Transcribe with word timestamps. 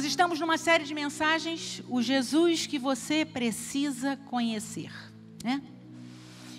Nós 0.00 0.06
estamos 0.06 0.40
numa 0.40 0.56
série 0.56 0.84
de 0.84 0.94
mensagens, 0.94 1.82
o 1.86 2.00
Jesus 2.00 2.66
que 2.66 2.78
você 2.78 3.22
precisa 3.22 4.16
conhecer, 4.16 4.90
né? 5.44 5.60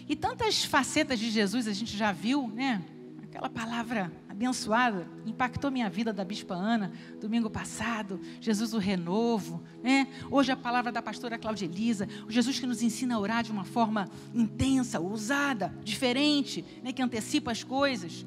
E 0.08 0.16
tantas 0.16 0.64
facetas 0.64 1.18
de 1.18 1.32
Jesus 1.32 1.68
a 1.68 1.74
gente 1.74 1.98
já 1.98 2.12
viu, 2.12 2.48
né? 2.50 2.84
Aquela 3.24 3.50
palavra 3.50 4.12
abençoada 4.30 5.08
impactou 5.26 5.72
minha 5.72 5.90
vida 5.90 6.14
da 6.14 6.24
Bispa 6.24 6.54
Ana 6.54 6.94
domingo 7.20 7.50
passado. 7.50 8.22
Jesus 8.40 8.76
o 8.76 8.78
renovo, 8.78 9.64
né? 9.82 10.08
Hoje 10.30 10.52
a 10.52 10.56
palavra 10.56 10.92
da 10.92 11.02
pastora 11.02 11.36
Cláudia 11.36 11.66
Elisa, 11.66 12.08
o 12.28 12.32
Jesus 12.32 12.60
que 12.60 12.68
nos 12.68 12.84
ensina 12.84 13.16
a 13.16 13.20
orar 13.20 13.44
de 13.44 13.52
uma 13.52 13.66
forma 13.66 14.08
intensa, 14.36 15.00
ousada, 15.00 15.74
diferente, 15.84 16.64
né? 16.84 16.94
Que 16.94 17.02
antecipa 17.02 17.52
as 17.52 17.64
coisas. 17.64 18.24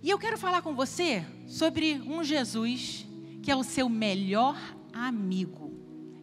E 0.00 0.08
eu 0.08 0.20
quero 0.20 0.38
falar 0.38 0.62
com 0.62 0.72
você 0.72 1.26
sobre 1.48 2.00
um 2.06 2.22
Jesus 2.22 3.12
que 3.44 3.50
é 3.50 3.56
o 3.56 3.62
seu 3.62 3.90
melhor 3.90 4.56
amigo. 4.90 5.70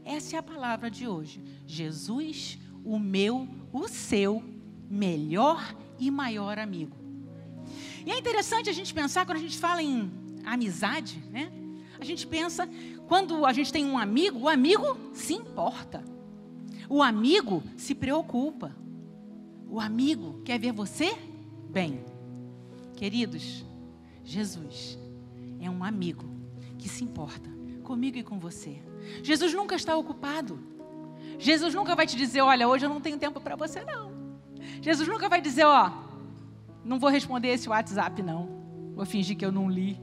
Essa 0.03 0.37
é 0.37 0.39
a 0.39 0.43
palavra 0.43 0.89
de 0.89 1.07
hoje. 1.07 1.39
Jesus, 1.67 2.57
o 2.83 2.97
meu, 2.97 3.47
o 3.71 3.87
seu 3.87 4.43
melhor 4.89 5.75
e 5.99 6.09
maior 6.09 6.57
amigo. 6.57 6.97
E 8.03 8.09
é 8.09 8.17
interessante 8.17 8.71
a 8.71 8.73
gente 8.73 8.91
pensar 8.91 9.23
quando 9.23 9.37
a 9.37 9.41
gente 9.41 9.59
fala 9.59 9.83
em 9.83 10.11
amizade, 10.43 11.23
né? 11.29 11.51
A 11.99 12.03
gente 12.03 12.25
pensa 12.25 12.67
quando 13.07 13.45
a 13.45 13.53
gente 13.53 13.71
tem 13.71 13.85
um 13.85 13.99
amigo, 13.99 14.39
o 14.39 14.49
amigo 14.49 14.97
se 15.13 15.35
importa. 15.35 16.03
O 16.89 17.03
amigo 17.03 17.61
se 17.77 17.93
preocupa. 17.93 18.75
O 19.69 19.79
amigo 19.79 20.41
quer 20.43 20.59
ver 20.59 20.71
você 20.71 21.15
bem. 21.69 22.03
Queridos, 22.95 23.63
Jesus 24.23 24.97
é 25.59 25.69
um 25.69 25.83
amigo 25.83 26.40
que 26.81 26.89
se 26.89 27.03
importa 27.03 27.49
comigo 27.83 28.17
e 28.17 28.23
com 28.23 28.39
você. 28.39 28.81
Jesus 29.23 29.53
nunca 29.53 29.75
está 29.75 29.95
ocupado. 29.95 30.59
Jesus 31.37 31.73
nunca 31.73 31.95
vai 31.95 32.07
te 32.07 32.17
dizer, 32.17 32.41
olha, 32.41 32.67
hoje 32.67 32.85
eu 32.85 32.89
não 32.89 32.99
tenho 32.99 33.17
tempo 33.17 33.39
para 33.39 33.55
você 33.55 33.85
não. 33.85 34.11
Jesus 34.81 35.07
nunca 35.07 35.29
vai 35.29 35.39
dizer, 35.39 35.65
ó, 35.65 35.91
não 36.83 36.99
vou 36.99 37.09
responder 37.09 37.49
esse 37.49 37.69
WhatsApp 37.69 38.21
não. 38.23 38.49
Vou 38.95 39.05
fingir 39.05 39.37
que 39.37 39.45
eu 39.45 39.51
não 39.51 39.69
li. 39.69 39.99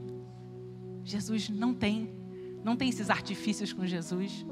Jesus 1.03 1.49
não 1.49 1.73
tem, 1.73 2.09
não 2.63 2.75
tem 2.75 2.89
esses 2.89 3.09
artifícios 3.09 3.73
com 3.73 3.85
Jesus. 3.85 4.45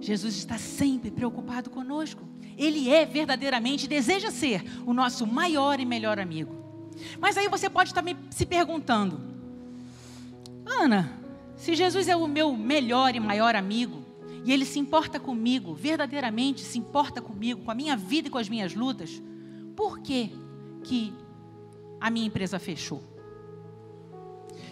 Jesus 0.00 0.36
está 0.36 0.56
sempre 0.56 1.10
preocupado 1.10 1.68
conosco. 1.68 2.28
Ele 2.56 2.90
é 2.90 3.04
verdadeiramente, 3.04 3.88
deseja 3.88 4.30
ser 4.30 4.62
o 4.86 4.92
nosso 4.92 5.26
maior 5.26 5.80
e 5.80 5.84
melhor 5.84 6.20
amigo. 6.20 6.54
Mas 7.18 7.36
aí 7.36 7.48
você 7.48 7.68
pode 7.68 7.90
estar 7.90 8.02
me, 8.02 8.16
se 8.30 8.44
perguntando, 8.44 9.20
Ana, 10.64 11.19
se 11.60 11.74
Jesus 11.74 12.08
é 12.08 12.16
o 12.16 12.26
meu 12.26 12.56
melhor 12.56 13.14
e 13.14 13.20
maior 13.20 13.54
amigo, 13.54 14.02
e 14.46 14.50
Ele 14.50 14.64
se 14.64 14.78
importa 14.78 15.20
comigo, 15.20 15.74
verdadeiramente 15.74 16.62
se 16.62 16.78
importa 16.78 17.20
comigo, 17.20 17.62
com 17.62 17.70
a 17.70 17.74
minha 17.74 17.94
vida 17.98 18.28
e 18.28 18.30
com 18.30 18.38
as 18.38 18.48
minhas 18.48 18.74
lutas, 18.74 19.22
por 19.76 19.98
que, 19.98 20.32
que 20.82 21.12
a 22.00 22.08
minha 22.08 22.26
empresa 22.26 22.58
fechou? 22.58 23.02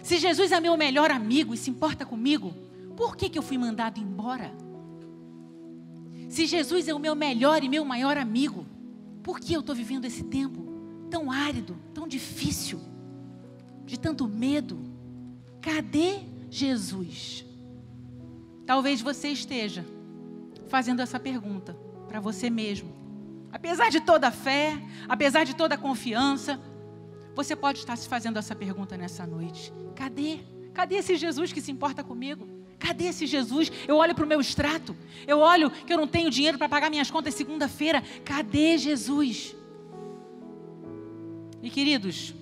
Se 0.01 0.17
Jesus 0.17 0.51
é 0.51 0.59
meu 0.59 0.75
melhor 0.75 1.11
amigo 1.11 1.53
e 1.53 1.57
se 1.57 1.69
importa 1.69 2.07
comigo, 2.07 2.55
por 2.97 3.15
que, 3.15 3.29
que 3.29 3.37
eu 3.37 3.43
fui 3.43 3.59
mandado 3.59 3.99
embora? 3.99 4.51
Se 6.27 6.47
Jesus 6.47 6.87
é 6.87 6.93
o 6.93 6.97
meu 6.97 7.13
melhor 7.13 7.63
e 7.63 7.69
meu 7.69 7.85
maior 7.85 8.17
amigo, 8.17 8.65
por 9.21 9.39
que 9.39 9.53
eu 9.53 9.59
estou 9.59 9.75
vivendo 9.75 10.05
esse 10.05 10.23
tempo 10.23 10.65
tão 11.07 11.31
árido, 11.31 11.77
tão 11.93 12.07
difícil, 12.07 12.79
de 13.85 13.99
tanto 13.99 14.27
medo? 14.27 14.79
Cadê 15.61 16.28
Jesus? 16.49 17.45
Talvez 18.65 19.01
você 19.01 19.29
esteja 19.29 19.85
fazendo 20.67 21.01
essa 21.01 21.19
pergunta 21.19 21.75
para 22.07 22.19
você 22.19 22.49
mesmo. 22.49 22.93
Apesar 23.51 23.89
de 23.89 23.99
toda 23.99 24.27
a 24.27 24.31
fé, 24.31 24.79
apesar 25.07 25.43
de 25.43 25.55
toda 25.55 25.75
a 25.75 25.77
confiança, 25.77 26.59
você 27.35 27.55
pode 27.55 27.79
estar 27.79 27.95
se 27.95 28.07
fazendo 28.07 28.37
essa 28.37 28.55
pergunta 28.55 28.95
nessa 28.95 29.25
noite. 29.25 29.73
Cadê? 29.95 30.39
Cadê 30.73 30.95
esse 30.95 31.15
Jesus 31.15 31.51
que 31.51 31.61
se 31.61 31.71
importa 31.71 32.03
comigo? 32.03 32.47
Cadê 32.77 33.05
esse 33.05 33.25
Jesus? 33.25 33.71
Eu 33.87 33.97
olho 33.97 34.15
para 34.15 34.23
o 34.23 34.27
meu 34.27 34.39
extrato, 34.39 34.95
eu 35.27 35.39
olho 35.39 35.69
que 35.69 35.91
eu 35.91 35.97
não 35.97 36.07
tenho 36.07 36.29
dinheiro 36.29 36.57
para 36.57 36.69
pagar 36.69 36.89
minhas 36.89 37.11
contas 37.11 37.33
segunda-feira. 37.33 38.03
Cadê 38.23 38.77
Jesus? 38.77 39.55
E 41.61 41.69
queridos, 41.69 42.33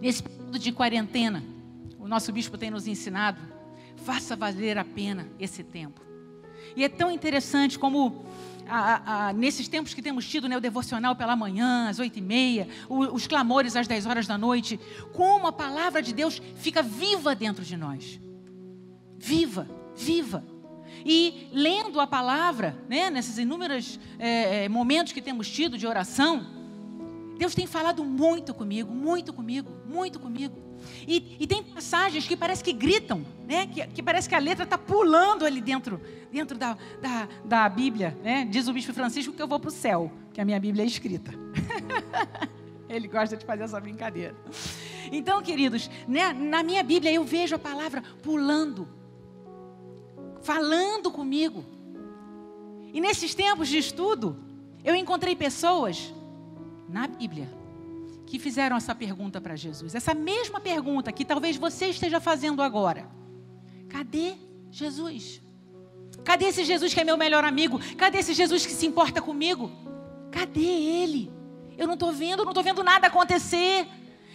nesse 0.00 0.22
período 0.22 0.58
de 0.58 0.72
quarentena, 0.72 1.42
o 2.06 2.08
nosso 2.08 2.32
bispo 2.32 2.56
tem 2.56 2.70
nos 2.70 2.86
ensinado, 2.86 3.40
faça 3.96 4.36
valer 4.36 4.78
a 4.78 4.84
pena 4.84 5.28
esse 5.40 5.64
tempo. 5.64 6.00
E 6.76 6.84
é 6.84 6.88
tão 6.88 7.10
interessante 7.10 7.76
como 7.76 8.24
a, 8.68 9.28
a, 9.28 9.32
nesses 9.32 9.66
tempos 9.66 9.92
que 9.92 10.00
temos 10.00 10.24
tido, 10.28 10.48
né, 10.48 10.56
o 10.56 10.60
devocional 10.60 11.16
pela 11.16 11.34
manhã, 11.34 11.88
às 11.88 11.98
oito 11.98 12.16
e 12.16 12.22
meia, 12.22 12.68
os 12.88 13.26
clamores 13.26 13.74
às 13.74 13.88
dez 13.88 14.06
horas 14.06 14.24
da 14.24 14.38
noite, 14.38 14.78
como 15.12 15.48
a 15.48 15.52
palavra 15.52 16.00
de 16.00 16.14
Deus 16.14 16.40
fica 16.54 16.80
viva 16.80 17.34
dentro 17.34 17.64
de 17.64 17.76
nós. 17.76 18.20
Viva, 19.18 19.68
viva. 19.96 20.44
E 21.04 21.48
lendo 21.52 22.00
a 22.00 22.06
palavra, 22.06 22.78
né, 22.88 23.10
nesses 23.10 23.36
inúmeros 23.36 23.98
é, 24.16 24.68
momentos 24.68 25.12
que 25.12 25.20
temos 25.20 25.50
tido 25.50 25.76
de 25.76 25.88
oração, 25.88 26.46
Deus 27.36 27.52
tem 27.52 27.66
falado 27.66 28.04
muito 28.04 28.54
comigo, 28.54 28.94
muito 28.94 29.32
comigo, 29.32 29.72
muito 29.86 30.20
comigo. 30.20 30.65
E, 31.06 31.36
e, 31.40 31.46
tem 31.46 31.62
passagens 31.62 32.26
que 32.26 32.36
parece 32.36 32.62
que 32.62 32.72
gritam, 32.72 33.24
né? 33.46 33.66
que, 33.66 33.86
que 33.86 34.02
parece 34.02 34.28
que 34.28 34.34
a 34.34 34.38
letra 34.38 34.64
está 34.64 34.76
pulando 34.76 35.44
ali 35.44 35.60
dentro, 35.60 36.00
dentro 36.32 36.58
da, 36.58 36.76
da, 37.00 37.28
da 37.44 37.68
Bíblia. 37.68 38.16
Né? 38.22 38.44
Diz 38.44 38.68
o 38.68 38.72
bispo 38.72 38.92
Francisco 38.92 39.32
que 39.32 39.42
eu 39.42 39.48
vou 39.48 39.60
para 39.60 39.68
o 39.68 39.72
céu, 39.72 40.10
que 40.32 40.40
a 40.40 40.44
minha 40.44 40.58
Bíblia 40.58 40.84
é 40.84 40.86
escrita. 40.86 41.32
Ele 42.88 43.08
gosta 43.08 43.36
de 43.36 43.44
fazer 43.44 43.64
essa 43.64 43.80
brincadeira. 43.80 44.34
Então, 45.10 45.42
queridos, 45.42 45.90
né, 46.06 46.32
na 46.32 46.62
minha 46.62 46.82
Bíblia 46.82 47.12
eu 47.12 47.24
vejo 47.24 47.54
a 47.54 47.58
palavra 47.58 48.02
pulando, 48.22 48.88
falando 50.42 51.10
comigo. 51.10 51.64
E 52.92 53.00
nesses 53.00 53.34
tempos 53.34 53.68
de 53.68 53.78
estudo, 53.78 54.36
eu 54.84 54.94
encontrei 54.94 55.34
pessoas 55.34 56.12
na 56.88 57.06
Bíblia 57.06 57.48
que 58.26 58.38
fizeram 58.38 58.76
essa 58.76 58.94
pergunta 58.94 59.40
para 59.40 59.54
Jesus. 59.56 59.94
Essa 59.94 60.12
mesma 60.12 60.60
pergunta 60.60 61.12
que 61.12 61.24
talvez 61.24 61.56
você 61.56 61.86
esteja 61.86 62.20
fazendo 62.20 62.60
agora. 62.60 63.08
Cadê 63.88 64.34
Jesus? 64.70 65.40
Cadê 66.24 66.46
esse 66.46 66.64
Jesus 66.64 66.92
que 66.92 67.00
é 67.00 67.04
meu 67.04 67.16
melhor 67.16 67.44
amigo? 67.44 67.78
Cadê 67.96 68.18
esse 68.18 68.34
Jesus 68.34 68.66
que 68.66 68.72
se 68.72 68.86
importa 68.86 69.22
comigo? 69.22 69.70
Cadê 70.30 70.60
ele? 70.60 71.32
Eu 71.78 71.86
não 71.86 71.94
estou 71.94 72.12
vendo, 72.12 72.42
não 72.42 72.50
estou 72.50 72.64
vendo 72.64 72.82
nada 72.82 73.06
acontecer. 73.06 73.86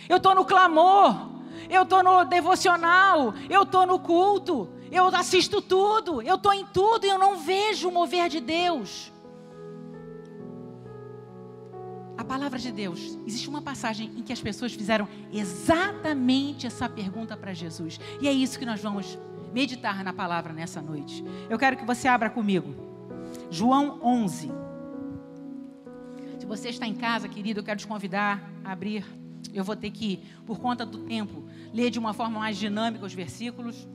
Eu 0.07 0.17
estou 0.17 0.33
no 0.33 0.45
clamor, 0.45 1.29
eu 1.69 1.83
estou 1.83 2.01
no 2.01 2.23
devocional, 2.23 3.33
eu 3.49 3.63
estou 3.63 3.85
no 3.85 3.99
culto, 3.99 4.69
eu 4.91 5.07
assisto 5.07 5.61
tudo, 5.61 6.21
eu 6.21 6.35
estou 6.35 6.53
em 6.53 6.65
tudo 6.65 7.05
e 7.05 7.09
eu 7.09 7.19
não 7.19 7.37
vejo 7.37 7.89
o 7.89 7.91
mover 7.91 8.29
de 8.29 8.39
Deus. 8.39 9.11
A 12.21 12.25
palavra 12.25 12.59
de 12.59 12.71
Deus, 12.71 13.17
existe 13.25 13.49
uma 13.49 13.61
passagem 13.61 14.11
em 14.15 14.21
que 14.21 14.31
as 14.31 14.39
pessoas 14.39 14.71
fizeram 14.73 15.07
exatamente 15.33 16.67
essa 16.67 16.87
pergunta 16.87 17.35
para 17.35 17.51
Jesus. 17.51 17.99
E 18.21 18.27
é 18.27 18.31
isso 18.31 18.59
que 18.59 18.65
nós 18.65 18.79
vamos 18.79 19.17
meditar 19.51 20.03
na 20.03 20.13
palavra 20.13 20.53
nessa 20.53 20.81
noite. 20.81 21.23
Eu 21.49 21.57
quero 21.57 21.75
que 21.75 21.83
você 21.83 22.07
abra 22.07 22.29
comigo. 22.29 22.75
João 23.49 23.99
11. 24.03 24.51
Se 26.39 26.45
você 26.45 26.69
está 26.69 26.85
em 26.85 26.93
casa, 26.93 27.27
querido, 27.27 27.59
eu 27.59 27.63
quero 27.63 27.79
te 27.79 27.87
convidar 27.87 28.39
a 28.63 28.71
abrir. 28.71 29.03
Eu 29.51 29.63
vou 29.63 29.75
ter 29.75 29.89
que, 29.89 30.23
por 30.45 30.59
conta 30.59 30.85
do 30.85 30.99
tempo, 30.99 31.43
ler 31.73 31.89
de 31.89 31.97
uma 31.97 32.13
forma 32.13 32.39
mais 32.39 32.55
dinâmica 32.55 33.03
os 33.03 33.13
versículos. 33.13 33.87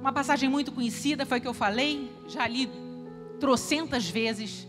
Uma 0.00 0.12
passagem 0.12 0.48
muito 0.48 0.72
conhecida, 0.72 1.24
foi 1.24 1.40
que 1.40 1.46
eu 1.46 1.54
falei, 1.54 2.10
já 2.26 2.48
li 2.48 2.68
trocentas 3.38 4.08
vezes 4.08 4.66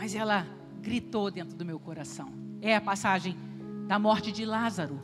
mas 0.00 0.14
ela 0.14 0.46
gritou 0.80 1.30
dentro 1.30 1.54
do 1.54 1.62
meu 1.62 1.78
coração. 1.78 2.32
É 2.62 2.74
a 2.74 2.80
passagem 2.80 3.36
da 3.86 3.98
morte 3.98 4.32
de 4.32 4.46
Lázaro. 4.46 4.98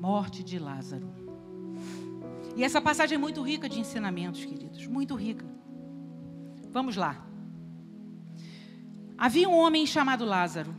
Morte 0.00 0.42
de 0.42 0.58
Lázaro. 0.58 1.06
E 2.56 2.64
essa 2.64 2.80
passagem 2.80 3.16
é 3.16 3.18
muito 3.18 3.42
rica 3.42 3.68
de 3.68 3.78
ensinamentos, 3.78 4.46
queridos, 4.46 4.86
muito 4.86 5.14
rica. 5.14 5.44
Vamos 6.70 6.96
lá. 6.96 7.22
Havia 9.18 9.50
um 9.50 9.58
homem 9.58 9.84
chamado 9.84 10.24
Lázaro. 10.24 10.74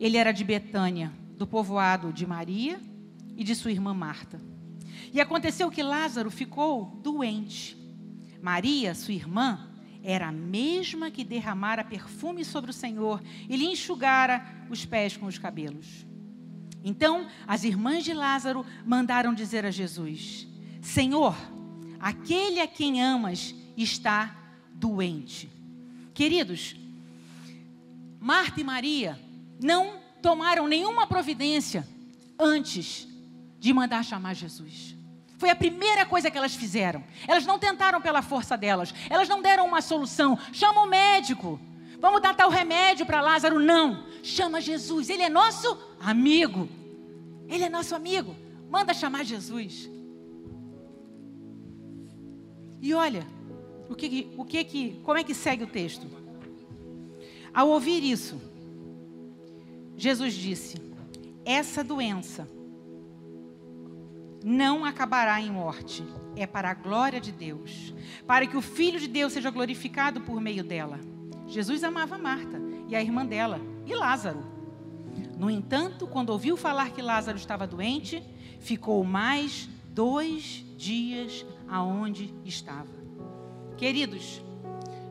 Ele 0.00 0.16
era 0.16 0.32
de 0.32 0.44
Betânia, 0.44 1.12
do 1.36 1.46
povoado 1.46 2.10
de 2.10 2.26
Maria 2.26 2.80
e 3.36 3.44
de 3.44 3.54
sua 3.54 3.70
irmã 3.70 3.92
Marta. 3.92 4.40
E 5.12 5.20
aconteceu 5.20 5.70
que 5.70 5.82
Lázaro 5.82 6.30
ficou 6.30 6.98
doente. 7.02 7.84
Maria, 8.46 8.94
sua 8.94 9.12
irmã, 9.12 9.58
era 10.04 10.28
a 10.28 10.32
mesma 10.32 11.10
que 11.10 11.24
derramara 11.24 11.82
perfume 11.82 12.44
sobre 12.44 12.70
o 12.70 12.72
Senhor 12.72 13.20
e 13.48 13.56
lhe 13.56 13.66
enxugara 13.66 14.64
os 14.70 14.84
pés 14.86 15.16
com 15.16 15.26
os 15.26 15.36
cabelos. 15.36 16.06
Então, 16.84 17.26
as 17.44 17.64
irmãs 17.64 18.04
de 18.04 18.12
Lázaro 18.14 18.64
mandaram 18.86 19.34
dizer 19.34 19.66
a 19.66 19.72
Jesus: 19.72 20.46
Senhor, 20.80 21.34
aquele 21.98 22.60
a 22.60 22.68
quem 22.68 23.02
amas 23.02 23.52
está 23.76 24.36
doente. 24.72 25.50
Queridos, 26.14 26.76
Marta 28.20 28.60
e 28.60 28.64
Maria 28.64 29.20
não 29.60 29.98
tomaram 30.22 30.68
nenhuma 30.68 31.04
providência 31.04 31.84
antes 32.38 33.08
de 33.58 33.72
mandar 33.72 34.04
chamar 34.04 34.34
Jesus. 34.34 34.95
Foi 35.38 35.50
a 35.50 35.56
primeira 35.56 36.06
coisa 36.06 36.30
que 36.30 36.38
elas 36.38 36.54
fizeram. 36.54 37.04
Elas 37.28 37.44
não 37.44 37.58
tentaram 37.58 38.00
pela 38.00 38.22
força 38.22 38.56
delas. 38.56 38.94
Elas 39.10 39.28
não 39.28 39.42
deram 39.42 39.66
uma 39.66 39.82
solução. 39.82 40.38
Chama 40.52 40.82
o 40.82 40.86
médico. 40.86 41.60
Vamos 41.98 42.22
dar 42.22 42.34
tal 42.34 42.48
remédio 42.50 43.04
para 43.04 43.20
Lázaro. 43.20 43.58
Não. 43.58 44.04
Chama 44.22 44.60
Jesus. 44.60 45.10
Ele 45.10 45.22
é 45.22 45.28
nosso 45.28 45.78
amigo. 46.00 46.68
Ele 47.48 47.64
é 47.64 47.68
nosso 47.68 47.94
amigo. 47.94 48.34
Manda 48.70 48.94
chamar 48.94 49.24
Jesus. 49.24 49.90
E 52.80 52.94
olha, 52.94 53.26
o 53.88 53.94
que, 53.94 54.32
o 54.36 54.44
que 54.44 54.64
que, 54.64 55.00
como 55.02 55.18
é 55.18 55.24
que 55.24 55.34
segue 55.34 55.64
o 55.64 55.68
texto? 55.68 56.06
Ao 57.52 57.68
ouvir 57.68 58.02
isso, 58.02 58.40
Jesus 59.96 60.34
disse: 60.34 60.76
Essa 61.44 61.82
doença 61.82 62.48
não 64.48 64.84
acabará 64.84 65.40
em 65.40 65.50
morte, 65.50 66.04
é 66.36 66.46
para 66.46 66.70
a 66.70 66.74
glória 66.74 67.20
de 67.20 67.32
Deus, 67.32 67.92
para 68.28 68.46
que 68.46 68.56
o 68.56 68.62
Filho 68.62 69.00
de 69.00 69.08
Deus 69.08 69.32
seja 69.32 69.50
glorificado 69.50 70.20
por 70.20 70.40
meio 70.40 70.62
dela. 70.62 71.00
Jesus 71.48 71.82
amava 71.82 72.16
Marta 72.16 72.62
e 72.88 72.94
a 72.94 73.02
irmã 73.02 73.26
dela 73.26 73.60
e 73.84 73.92
Lázaro. 73.92 74.46
No 75.36 75.50
entanto, 75.50 76.06
quando 76.06 76.30
ouviu 76.30 76.56
falar 76.56 76.90
que 76.90 77.02
Lázaro 77.02 77.36
estava 77.36 77.66
doente, 77.66 78.22
ficou 78.60 79.02
mais 79.02 79.68
dois 79.88 80.64
dias 80.76 81.44
aonde 81.66 82.32
estava. 82.44 82.94
Queridos, 83.76 84.40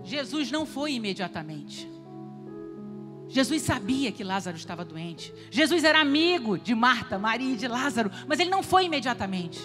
Jesus 0.02 0.50
não 0.50 0.66
foi 0.66 0.94
imediatamente. 0.94 1.92
Jesus 3.36 3.64
sabia 3.64 4.14
que 4.14 4.24
Lázaro 4.24 4.56
estava 4.56 4.86
doente. 4.86 5.34
Jesus 5.52 5.84
era 5.84 6.00
amigo 6.00 6.58
de 6.58 6.74
Marta, 6.74 7.20
Maria 7.20 7.52
e 7.52 7.58
de 7.58 7.68
Lázaro, 7.68 8.10
mas 8.26 8.40
ele 8.40 8.50
não 8.50 8.64
foi 8.64 8.86
imediatamente. 8.86 9.60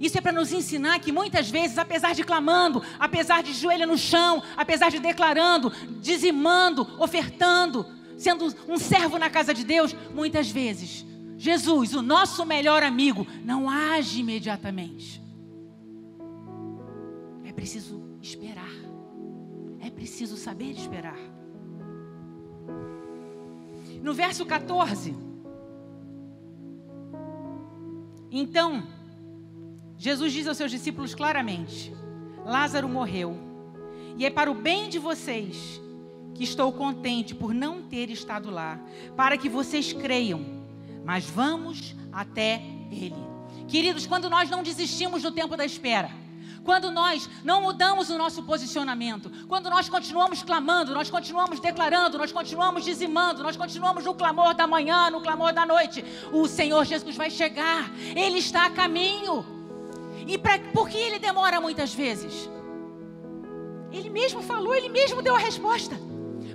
Isso 0.00 0.18
é 0.18 0.20
para 0.20 0.32
nos 0.32 0.50
ensinar 0.50 0.98
que 0.98 1.12
muitas 1.12 1.48
vezes, 1.48 1.78
apesar 1.78 2.12
de 2.12 2.24
clamando, 2.24 2.82
apesar 2.98 3.44
de 3.44 3.52
joelho 3.52 3.86
no 3.86 3.96
chão, 3.96 4.42
apesar 4.56 4.90
de 4.90 4.98
declarando, 4.98 5.70
dizimando, 6.00 6.88
ofertando, 6.98 7.86
sendo 8.18 8.52
um 8.66 8.78
servo 8.78 9.16
na 9.16 9.30
casa 9.30 9.54
de 9.54 9.62
Deus, 9.62 9.94
muitas 10.12 10.50
vezes 10.50 11.06
Jesus, 11.38 11.94
o 11.94 12.02
nosso 12.02 12.44
melhor 12.44 12.82
amigo, 12.82 13.24
não 13.44 13.70
age 13.70 14.18
imediatamente. 14.18 15.22
É 17.44 17.52
preciso 17.52 18.02
esperar. 18.20 18.74
É 19.80 19.88
preciso 19.88 20.36
saber 20.36 20.72
esperar. 20.72 21.16
No 24.02 24.14
verso 24.14 24.46
14. 24.46 25.14
Então, 28.30 28.86
Jesus 29.98 30.32
diz 30.32 30.46
aos 30.46 30.56
seus 30.56 30.70
discípulos 30.70 31.14
claramente: 31.14 31.92
Lázaro 32.44 32.88
morreu, 32.88 33.36
e 34.16 34.24
é 34.24 34.30
para 34.30 34.50
o 34.50 34.54
bem 34.54 34.88
de 34.88 34.98
vocês 34.98 35.80
que 36.34 36.44
estou 36.44 36.72
contente 36.72 37.34
por 37.34 37.52
não 37.52 37.82
ter 37.82 38.10
estado 38.10 38.50
lá, 38.50 38.80
para 39.16 39.36
que 39.36 39.48
vocês 39.48 39.92
creiam, 39.92 40.44
mas 41.04 41.28
vamos 41.28 41.94
até 42.12 42.62
ele. 42.90 43.14
Queridos, 43.68 44.06
quando 44.06 44.30
nós 44.30 44.48
não 44.48 44.62
desistimos 44.62 45.22
do 45.22 45.30
tempo 45.30 45.56
da 45.56 45.64
espera, 45.64 46.10
quando 46.64 46.90
nós 46.90 47.28
não 47.42 47.62
mudamos 47.62 48.10
o 48.10 48.18
nosso 48.18 48.42
posicionamento, 48.42 49.30
quando 49.46 49.70
nós 49.70 49.88
continuamos 49.88 50.42
clamando, 50.42 50.94
nós 50.94 51.10
continuamos 51.10 51.60
declarando, 51.60 52.18
nós 52.18 52.32
continuamos 52.32 52.84
dizimando, 52.84 53.42
nós 53.42 53.56
continuamos 53.56 54.04
no 54.04 54.14
clamor 54.14 54.54
da 54.54 54.66
manhã, 54.66 55.10
no 55.10 55.20
clamor 55.20 55.52
da 55.52 55.64
noite, 55.64 56.04
o 56.32 56.46
Senhor 56.46 56.84
Jesus 56.84 57.16
vai 57.16 57.30
chegar, 57.30 57.90
Ele 58.14 58.38
está 58.38 58.66
a 58.66 58.70
caminho. 58.70 59.44
E 60.26 60.36
pra, 60.38 60.58
por 60.72 60.88
que 60.88 60.98
Ele 60.98 61.18
demora 61.18 61.60
muitas 61.60 61.94
vezes? 61.94 62.48
Ele 63.90 64.08
mesmo 64.10 64.42
falou, 64.42 64.74
Ele 64.74 64.88
mesmo 64.88 65.22
deu 65.22 65.34
a 65.34 65.38
resposta 65.38 65.98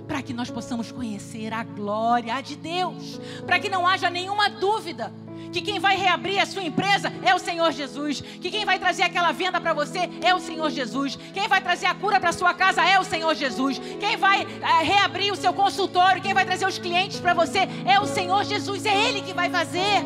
para 0.06 0.22
que 0.22 0.32
nós 0.32 0.50
possamos 0.50 0.92
conhecer 0.92 1.52
a 1.52 1.64
glória 1.64 2.40
de 2.40 2.56
Deus, 2.56 3.20
para 3.44 3.58
que 3.58 3.68
não 3.68 3.86
haja 3.86 4.08
nenhuma 4.08 4.48
dúvida 4.48 5.12
que 5.52 5.60
quem 5.60 5.78
vai 5.78 5.96
reabrir 5.96 6.38
a 6.38 6.46
sua 6.46 6.62
empresa 6.62 7.12
é 7.24 7.34
o 7.34 7.38
Senhor 7.38 7.72
Jesus, 7.72 8.20
que 8.20 8.50
quem 8.50 8.64
vai 8.64 8.78
trazer 8.78 9.02
aquela 9.02 9.32
venda 9.32 9.60
para 9.60 9.72
você 9.72 10.08
é 10.22 10.34
o 10.34 10.40
Senhor 10.40 10.70
Jesus, 10.70 11.16
quem 11.32 11.48
vai 11.48 11.60
trazer 11.60 11.86
a 11.86 11.94
cura 11.94 12.20
para 12.20 12.32
sua 12.32 12.54
casa 12.54 12.84
é 12.84 12.98
o 12.98 13.04
Senhor 13.04 13.34
Jesus, 13.34 13.80
quem 14.00 14.16
vai 14.16 14.42
é, 14.42 14.84
reabrir 14.84 15.32
o 15.32 15.36
seu 15.36 15.52
consultório, 15.52 16.22
quem 16.22 16.34
vai 16.34 16.44
trazer 16.44 16.66
os 16.66 16.78
clientes 16.78 17.20
para 17.20 17.34
você 17.34 17.68
é 17.84 17.98
o 18.00 18.06
Senhor 18.06 18.44
Jesus, 18.44 18.84
é 18.84 19.08
Ele 19.08 19.22
que 19.22 19.32
vai 19.32 19.50
fazer, 19.50 20.04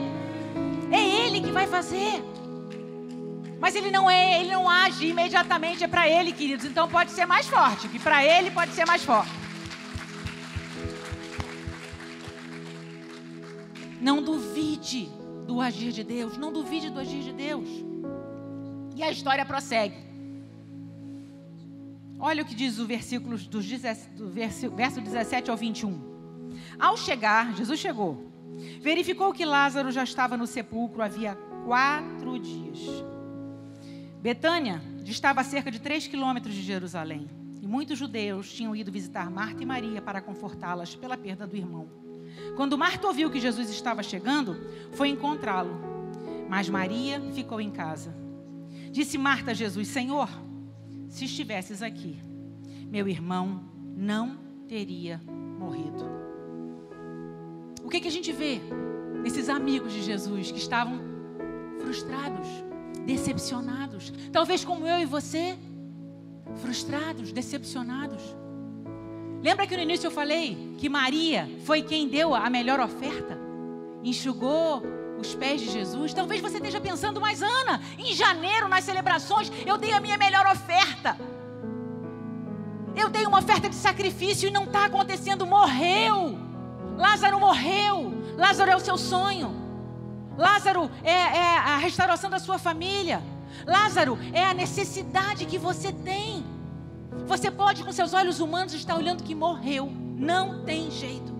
é 0.90 1.26
Ele 1.26 1.40
que 1.40 1.50
vai 1.50 1.66
fazer. 1.66 2.22
Mas 3.60 3.74
ele 3.74 3.90
não 3.90 4.10
é, 4.10 4.40
ele 4.40 4.50
não 4.50 4.68
age 4.70 5.06
imediatamente, 5.06 5.84
é 5.84 5.86
para 5.86 6.08
ele, 6.08 6.32
queridos. 6.32 6.64
Então 6.64 6.88
pode 6.88 7.10
ser 7.10 7.26
mais 7.26 7.46
forte, 7.46 7.88
que 7.88 7.98
para 7.98 8.24
ele 8.24 8.50
pode 8.50 8.72
ser 8.72 8.86
mais 8.86 9.04
forte. 9.04 9.30
Não 14.00 14.22
duvide 14.22 15.12
do 15.50 15.60
agir 15.60 15.90
de 15.90 16.04
Deus. 16.04 16.38
Não 16.38 16.52
duvide 16.52 16.90
do 16.90 17.00
agir 17.00 17.22
de 17.24 17.32
Deus. 17.32 17.68
E 18.94 19.02
a 19.02 19.10
história 19.10 19.44
prossegue. 19.44 19.96
Olha 22.20 22.42
o 22.42 22.46
que 22.46 22.54
diz 22.54 22.78
o 22.78 22.86
versículo 22.86 23.36
do, 23.36 24.30
verso 24.30 25.00
17 25.00 25.50
ao 25.50 25.56
21. 25.56 26.10
Ao 26.78 26.96
chegar, 26.96 27.52
Jesus 27.56 27.80
chegou, 27.80 28.30
verificou 28.80 29.32
que 29.32 29.44
Lázaro 29.44 29.90
já 29.90 30.04
estava 30.04 30.36
no 30.36 30.46
sepulcro 30.46 31.02
havia 31.02 31.34
quatro 31.64 32.38
dias. 32.38 32.78
Betânia 34.22 34.80
distava 35.02 35.40
a 35.40 35.44
cerca 35.44 35.70
de 35.70 35.80
três 35.80 36.06
quilômetros 36.06 36.54
de 36.54 36.62
Jerusalém. 36.62 37.28
E 37.60 37.66
muitos 37.66 37.98
judeus 37.98 38.52
tinham 38.52 38.76
ido 38.76 38.92
visitar 38.92 39.28
Marta 39.30 39.62
e 39.62 39.66
Maria 39.66 40.00
para 40.00 40.20
confortá-las 40.20 40.94
pela 40.94 41.16
perda 41.16 41.44
do 41.44 41.56
irmão. 41.56 41.99
Quando 42.56 42.78
Marta 42.78 43.06
ouviu 43.06 43.30
que 43.30 43.40
Jesus 43.40 43.70
estava 43.70 44.02
chegando, 44.02 44.56
foi 44.92 45.08
encontrá-lo. 45.08 45.80
Mas 46.48 46.68
Maria 46.68 47.20
ficou 47.32 47.60
em 47.60 47.70
casa. 47.70 48.14
Disse 48.90 49.16
Marta 49.16 49.52
a 49.52 49.54
Jesus: 49.54 49.88
Senhor, 49.88 50.28
se 51.08 51.24
estivesses 51.24 51.82
aqui, 51.82 52.20
meu 52.90 53.08
irmão 53.08 53.64
não 53.96 54.38
teria 54.66 55.20
morrido. 55.58 56.04
O 57.84 57.88
que, 57.88 58.00
que 58.00 58.08
a 58.08 58.12
gente 58.12 58.32
vê 58.32 58.60
nesses 59.22 59.48
amigos 59.48 59.92
de 59.92 60.02
Jesus 60.02 60.50
que 60.50 60.58
estavam 60.58 61.00
frustrados, 61.80 62.46
decepcionados, 63.06 64.12
talvez 64.32 64.64
como 64.64 64.86
eu 64.86 65.00
e 65.00 65.04
você, 65.04 65.56
frustrados, 66.56 67.32
decepcionados. 67.32 68.22
Lembra 69.42 69.66
que 69.66 69.76
no 69.76 69.82
início 69.82 70.06
eu 70.06 70.10
falei 70.10 70.74
que 70.78 70.88
Maria 70.88 71.48
foi 71.64 71.82
quem 71.82 72.08
deu 72.08 72.34
a 72.34 72.50
melhor 72.50 72.78
oferta? 72.78 73.38
Enxugou 74.02 74.82
os 75.18 75.34
pés 75.34 75.60
de 75.60 75.70
Jesus? 75.70 76.12
Talvez 76.12 76.40
você 76.40 76.56
esteja 76.56 76.80
pensando, 76.80 77.20
mas 77.20 77.42
Ana, 77.42 77.80
em 77.98 78.14
janeiro, 78.14 78.68
nas 78.68 78.84
celebrações, 78.84 79.50
eu 79.66 79.78
dei 79.78 79.92
a 79.92 80.00
minha 80.00 80.18
melhor 80.18 80.46
oferta. 80.46 81.16
Eu 82.94 83.08
dei 83.08 83.26
uma 83.26 83.38
oferta 83.38 83.68
de 83.68 83.74
sacrifício 83.74 84.48
e 84.48 84.52
não 84.52 84.64
está 84.64 84.86
acontecendo. 84.86 85.46
Morreu. 85.46 86.38
Lázaro 86.96 87.40
morreu. 87.40 88.12
Lázaro 88.36 88.70
é 88.70 88.76
o 88.76 88.80
seu 88.80 88.98
sonho. 88.98 89.54
Lázaro 90.36 90.90
é, 91.02 91.12
é 91.12 91.56
a 91.58 91.76
restauração 91.78 92.28
da 92.28 92.38
sua 92.38 92.58
família. 92.58 93.22
Lázaro 93.66 94.18
é 94.32 94.44
a 94.44 94.54
necessidade 94.54 95.46
que 95.46 95.58
você 95.58 95.92
tem. 95.92 96.44
Você 97.26 97.50
pode, 97.50 97.84
com 97.84 97.92
seus 97.92 98.12
olhos 98.12 98.40
humanos, 98.40 98.74
estar 98.74 98.96
olhando 98.96 99.22
que 99.22 99.34
morreu. 99.34 99.90
Não 100.16 100.64
tem 100.64 100.90
jeito. 100.90 101.32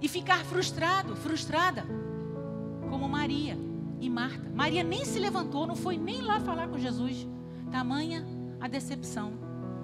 E 0.00 0.08
ficar 0.08 0.44
frustrado, 0.44 1.16
frustrada, 1.16 1.84
como 2.88 3.08
Maria 3.08 3.58
e 4.00 4.08
Marta. 4.08 4.48
Maria 4.54 4.82
nem 4.82 5.04
se 5.04 5.18
levantou, 5.18 5.66
não 5.66 5.76
foi 5.76 5.96
nem 5.96 6.22
lá 6.22 6.40
falar 6.40 6.68
com 6.68 6.78
Jesus. 6.78 7.26
Tamanha 7.70 8.26
a 8.60 8.68
decepção. 8.68 9.32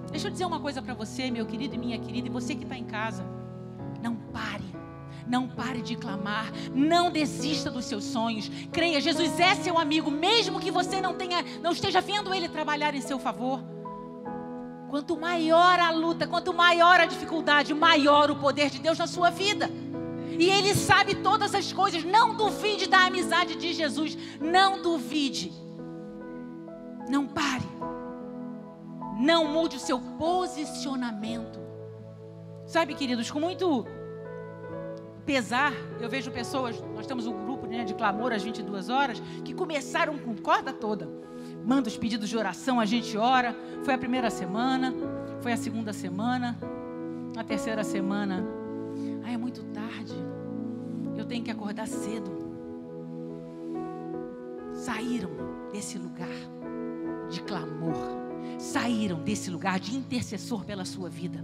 Deixa 0.09 0.27
eu 0.27 0.31
dizer 0.31 0.45
uma 0.45 0.59
coisa 0.59 0.81
para 0.81 0.93
você, 0.93 1.29
meu 1.29 1.45
querido 1.45 1.75
e 1.75 1.77
minha 1.77 1.99
querida, 1.99 2.27
e 2.27 2.31
você 2.31 2.55
que 2.55 2.63
está 2.63 2.77
em 2.77 2.85
casa. 2.85 3.25
Não 4.01 4.15
pare 4.15 4.84
não 5.27 5.47
pare 5.47 5.81
de 5.81 5.95
clamar, 5.95 6.51
não 6.73 7.09
desista 7.09 7.69
dos 7.71 7.85
seus 7.85 8.03
sonhos. 8.03 8.49
Creia, 8.71 9.01
Jesus 9.01 9.39
é 9.39 9.55
seu 9.55 9.77
amigo, 9.77 10.11
mesmo 10.11 10.59
que 10.59 10.71
você 10.71 11.01
não 11.01 11.13
tenha, 11.13 11.43
não 11.61 11.71
esteja 11.71 12.01
vendo 12.01 12.33
ele 12.33 12.47
trabalhar 12.47 12.93
em 12.93 13.01
seu 13.01 13.19
favor. 13.19 13.63
Quanto 14.89 15.17
maior 15.17 15.79
a 15.79 15.91
luta, 15.91 16.27
quanto 16.27 16.53
maior 16.53 16.99
a 16.99 17.05
dificuldade, 17.05 17.73
maior 17.73 18.29
o 18.29 18.35
poder 18.35 18.69
de 18.69 18.79
Deus 18.79 18.97
na 18.97 19.07
sua 19.07 19.29
vida. 19.29 19.69
E 20.37 20.49
Ele 20.49 20.75
sabe 20.75 21.15
todas 21.15 21.55
as 21.55 21.71
coisas. 21.71 22.03
Não 22.03 22.35
duvide 22.35 22.87
da 22.87 23.05
amizade 23.05 23.55
de 23.55 23.73
Jesus. 23.73 24.17
Não 24.39 24.81
duvide. 24.81 25.51
Não 27.09 27.25
pare. 27.25 27.65
Não 29.19 29.47
mude 29.47 29.77
o 29.77 29.79
seu 29.79 29.99
posicionamento. 29.99 31.59
Sabe, 32.65 32.95
queridos, 32.95 33.31
com 33.31 33.39
muito 33.39 33.85
pesar, 35.25 35.73
eu 35.99 36.07
vejo 36.07 36.31
pessoas, 36.31 36.79
nós 36.95 37.07
temos 37.07 37.25
um 37.25 37.33
grupo 37.33 37.65
né, 37.65 37.83
de 37.83 37.93
clamor 37.93 38.31
às 38.31 38.43
22 38.43 38.89
horas, 38.89 39.21
que 39.43 39.53
começaram 39.53 40.17
com 40.17 40.35
corda 40.35 40.71
toda. 40.71 41.09
Manda 41.65 41.87
os 41.87 41.97
pedidos 41.97 42.29
de 42.29 42.37
oração, 42.37 42.79
a 42.79 42.85
gente 42.85 43.17
ora. 43.17 43.55
Foi 43.83 43.93
a 43.93 43.97
primeira 43.97 44.29
semana, 44.29 44.93
foi 45.41 45.51
a 45.51 45.57
segunda 45.57 45.91
semana, 45.91 46.57
a 47.35 47.43
terceira 47.43 47.83
semana. 47.83 48.45
Ah, 49.23 49.31
é 49.31 49.37
muito 49.37 49.63
tarde. 49.65 50.13
Eu 51.17 51.25
tenho 51.25 51.43
que 51.43 51.51
acordar 51.51 51.87
cedo. 51.87 52.45
Saíram 54.73 55.31
desse 55.71 55.97
lugar 55.97 56.27
de 57.29 57.41
clamor. 57.41 57.95
Saíram 58.59 59.19
desse 59.23 59.49
lugar 59.49 59.79
de 59.79 59.95
intercessor 59.95 60.63
pela 60.65 60.85
sua 60.85 61.09
vida. 61.09 61.41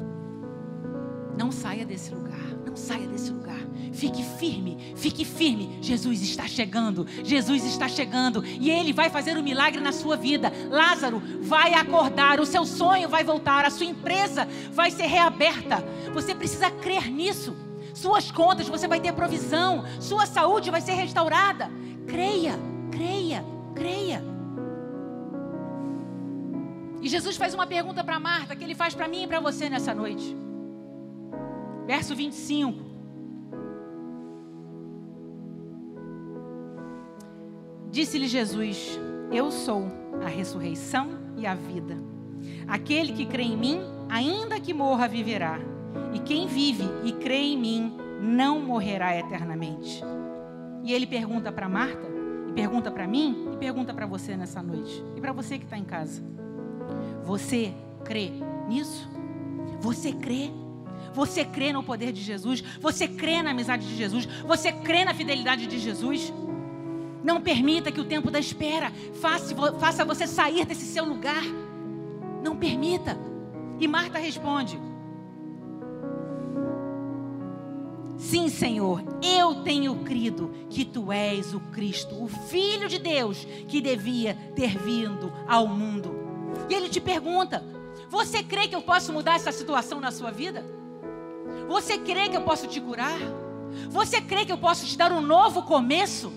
Não 1.38 1.52
saia 1.52 1.86
desse 1.86 2.14
lugar. 2.14 2.51
Não 2.66 2.76
saia 2.76 3.08
desse 3.08 3.32
lugar. 3.32 3.60
Fique 3.92 4.24
firme, 4.24 4.94
fique 4.96 5.26
firme. 5.26 5.78
Jesus 5.82 6.22
está 6.22 6.48
chegando. 6.48 7.06
Jesus 7.24 7.66
está 7.66 7.88
chegando. 7.88 8.44
E 8.46 8.70
Ele 8.70 8.94
vai 8.94 9.10
fazer 9.10 9.38
um 9.38 9.44
milagre 9.44 9.82
na 9.82 9.92
sua 9.92 10.16
vida. 10.16 10.52
Lázaro 10.70 11.22
vai 11.42 11.74
acordar. 11.74 12.40
O 12.40 12.46
seu 12.46 12.66
sonho 12.66 13.10
vai 13.10 13.24
voltar. 13.24 13.66
A 13.66 13.70
sua 13.70 13.86
empresa 13.86 14.48
vai 14.72 14.92
ser 14.92 15.08
reaberta. 15.08 15.84
Você 16.14 16.34
precisa 16.34 16.72
crer 16.72 17.12
nisso. 17.12 17.56
Suas 17.94 18.32
contas, 18.32 18.68
você 18.68 18.88
vai 18.88 19.00
ter 19.00 19.14
provisão. 19.14 19.84
Sua 20.00 20.26
saúde 20.26 20.72
vai 20.72 20.82
ser 20.82 20.94
restaurada. 20.94 21.70
Creia, 22.08 22.58
creia, 22.92 23.44
creia. 23.76 24.24
E 27.02 27.10
Jesus 27.10 27.36
faz 27.36 27.54
uma 27.54 27.66
pergunta 27.66 28.04
para 28.04 28.20
Marta, 28.20 28.56
que 28.56 28.64
ele 28.64 28.76
faz 28.76 28.94
para 28.94 29.08
mim 29.08 29.24
e 29.24 29.28
para 29.28 29.40
você 29.40 29.70
nessa 29.70 29.94
noite. 29.94 30.36
Verso 31.92 32.16
25. 32.16 32.86
Disse-lhe 37.92 38.30
Jesus: 38.30 38.98
Eu 39.30 39.52
sou 39.52 39.92
a 40.24 40.30
ressurreição 40.30 41.10
e 41.36 41.46
a 41.46 41.54
vida. 41.54 41.98
Aquele 42.66 43.12
que 43.12 43.26
crê 43.26 43.44
em 43.44 43.58
mim, 43.58 43.82
ainda 44.08 44.58
que 44.58 44.74
morra, 44.74 45.06
viverá. 45.06 45.60
E 46.14 46.20
quem 46.20 46.48
vive 46.48 46.86
e 47.04 47.12
crê 47.12 47.40
em 47.40 47.58
mim, 47.58 47.98
não 48.22 48.62
morrerá 48.62 49.18
eternamente. 49.18 50.02
E 50.86 50.94
ele 50.94 51.06
pergunta 51.06 51.52
para 51.52 51.68
Marta, 51.68 52.08
e 52.48 52.54
pergunta 52.54 52.90
para 52.90 53.06
mim, 53.06 53.50
e 53.54 53.58
pergunta 53.58 53.94
para 53.94 54.06
você 54.06 54.38
nessa 54.38 54.64
noite. 54.64 55.04
E 55.18 55.20
para 55.20 55.34
você 55.34 55.58
que 55.58 55.66
está 55.66 55.78
em 55.78 55.84
casa. 55.84 56.24
Você 57.26 57.74
crê 58.06 58.32
nisso? 58.70 59.10
Você 59.82 60.14
crê? 60.14 60.52
Você 61.14 61.44
crê 61.44 61.74
no 61.74 61.84
poder 61.84 62.12
de 62.12 62.22
Jesus? 62.22 62.64
Você 62.80 63.08
crê 63.08 63.42
na 63.42 63.52
amizade 63.52 63.88
de 63.88 63.96
Jesus? 63.96 64.26
Você 64.46 64.72
crê 64.72 65.04
na 65.04 65.14
fidelidade 65.14 65.68
de 65.68 65.80
Jesus? 65.80 66.34
Não 67.24 67.42
permita 67.42 67.92
que 67.92 68.00
o 68.00 68.06
tempo 68.06 68.32
da 68.32 68.40
espera 68.40 68.92
faça, 69.20 70.06
você 70.06 70.26
sair 70.26 70.66
desse 70.66 70.86
seu 70.86 71.06
lugar. 71.06 71.44
Não 72.44 72.56
permita. 72.56 73.18
E 73.80 73.88
Marta 73.88 74.18
responde: 74.18 74.80
Sim, 78.18 78.50
Senhor, 78.50 79.04
eu 79.22 79.56
tenho 79.64 79.96
crido 80.04 80.52
que 80.70 80.86
tu 80.86 81.12
és 81.12 81.54
o 81.54 81.60
Cristo, 81.60 82.24
o 82.24 82.28
Filho 82.28 82.88
de 82.88 82.98
Deus 82.98 83.46
que 83.68 83.82
devia 83.82 84.36
ter 84.56 84.78
vindo 84.78 85.32
ao 85.48 85.68
mundo. 85.68 86.12
E 86.70 86.74
ele 86.74 86.90
te 86.90 87.02
pergunta: 87.02 87.64
Você 88.10 88.42
crê 88.42 88.68
que 88.68 88.76
eu 88.76 88.82
posso 88.82 89.14
mudar 89.14 89.36
essa 89.36 89.52
situação 89.52 90.00
na 90.00 90.12
sua 90.12 90.32
vida? 90.32 90.81
Você 91.72 91.98
crê 91.98 92.28
que 92.28 92.36
eu 92.36 92.42
posso 92.42 92.68
te 92.68 92.82
curar? 92.82 93.18
Você 93.90 94.20
crê 94.20 94.44
que 94.44 94.52
eu 94.52 94.58
posso 94.58 94.86
te 94.86 94.98
dar 94.98 95.14
um 95.14 95.22
novo 95.22 95.64
começo? 95.64 96.30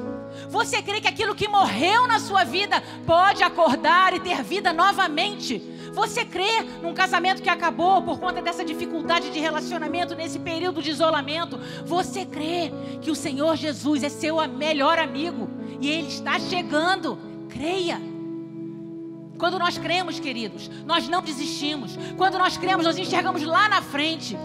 Você 0.49 0.81
crê 0.81 1.01
que 1.01 1.09
aquilo 1.09 1.35
que 1.35 1.49
morreu 1.49 2.07
na 2.07 2.21
sua 2.21 2.45
vida 2.45 2.81
pode 3.05 3.43
acordar 3.43 4.15
e 4.15 4.21
ter 4.21 4.45
vida 4.45 4.73
novamente? 4.73 5.61
Você 5.93 6.25
crê 6.25 6.61
num 6.81 6.95
casamento 6.95 7.43
que 7.43 7.49
acabou 7.49 8.01
por 8.01 8.21
conta 8.21 8.41
dessa 8.41 8.65
dificuldade 8.65 9.31
de 9.31 9.41
relacionamento 9.41 10.15
nesse 10.15 10.39
período 10.39 10.81
de 10.81 10.91
isolamento? 10.91 11.59
Você 11.85 12.25
crê 12.25 12.73
que 13.03 13.11
o 13.11 13.17
Senhor 13.17 13.57
Jesus 13.57 14.05
é 14.05 14.09
seu 14.09 14.37
melhor 14.47 15.01
amigo 15.01 15.51
e 15.81 15.91
ele 15.91 16.09
está 16.09 16.39
chegando? 16.39 17.19
Creia. 17.49 18.01
Quando 19.37 19.59
nós 19.59 19.77
cremos, 19.79 20.21
queridos, 20.21 20.71
nós 20.87 21.09
não 21.09 21.23
desistimos. 21.23 21.99
Quando 22.17 22.39
nós 22.39 22.57
cremos, 22.57 22.87
nós 22.87 22.97
enxergamos 22.97 23.43
lá 23.43 23.69
na 23.69 23.83
frente. 23.83 24.39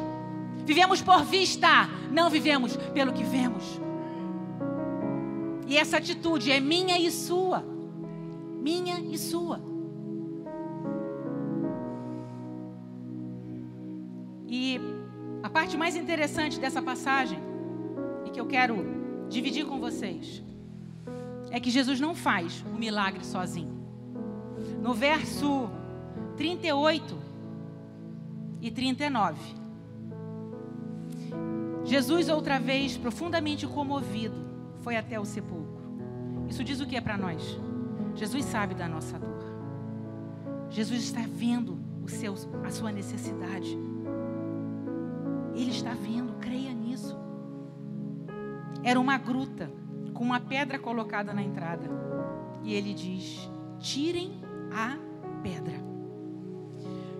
Vivemos 0.70 1.02
por 1.02 1.24
vista, 1.24 1.90
não 2.12 2.30
vivemos 2.30 2.78
pelo 2.94 3.12
que 3.12 3.24
vemos. 3.24 3.82
E 5.66 5.76
essa 5.76 5.98
atitude 5.98 6.52
é 6.52 6.60
minha 6.60 6.96
e 7.00 7.10
sua. 7.10 7.64
Minha 8.62 9.00
e 9.00 9.18
sua. 9.18 9.60
E 14.48 14.80
a 15.42 15.50
parte 15.50 15.76
mais 15.76 15.96
interessante 15.96 16.60
dessa 16.60 16.84
passagem, 16.84 17.40
e 18.28 18.30
que 18.30 18.40
eu 18.40 18.46
quero 18.46 19.26
dividir 19.28 19.66
com 19.66 19.80
vocês, 19.80 20.44
é 21.50 21.60
que 21.60 21.72
Jesus 21.72 22.00
não 22.00 22.14
faz 22.14 22.64
o 22.72 22.78
milagre 22.78 23.26
sozinho. 23.26 23.74
No 24.84 24.94
verso 24.94 25.68
38 26.38 27.18
e 28.62 28.70
39, 28.70 29.58
Jesus, 31.90 32.30
outra 32.30 32.60
vez, 32.60 32.96
profundamente 32.96 33.66
comovido, 33.66 34.36
foi 34.82 34.96
até 34.96 35.20
o 35.20 35.26
sepulcro. 35.26 35.82
Isso 36.48 36.64
diz 36.64 36.80
o 36.80 36.86
que 36.86 36.96
é 36.96 37.02
para 37.02 37.18
nós? 37.18 37.60
Jesus 38.14 38.46
sabe 38.46 38.76
da 38.76 38.88
nossa 38.88 39.18
dor. 39.18 39.44
Jesus 40.70 41.02
está 41.02 41.22
vendo 41.28 41.80
o 42.04 42.08
seu, 42.08 42.36
a 42.64 42.70
sua 42.70 42.92
necessidade. 42.92 43.76
Ele 45.56 45.72
está 45.72 45.96
vendo, 45.96 46.34
creia 46.40 46.72
nisso. 46.72 47.18
Era 48.84 49.00
uma 49.00 49.18
gruta 49.18 49.72
com 50.14 50.24
uma 50.24 50.40
pedra 50.40 50.78
colocada 50.78 51.34
na 51.34 51.42
entrada. 51.42 51.90
E 52.64 52.72
ele 52.72 52.94
diz: 52.94 53.50
tirem 53.80 54.40
a 54.72 54.96
pedra. 55.42 55.84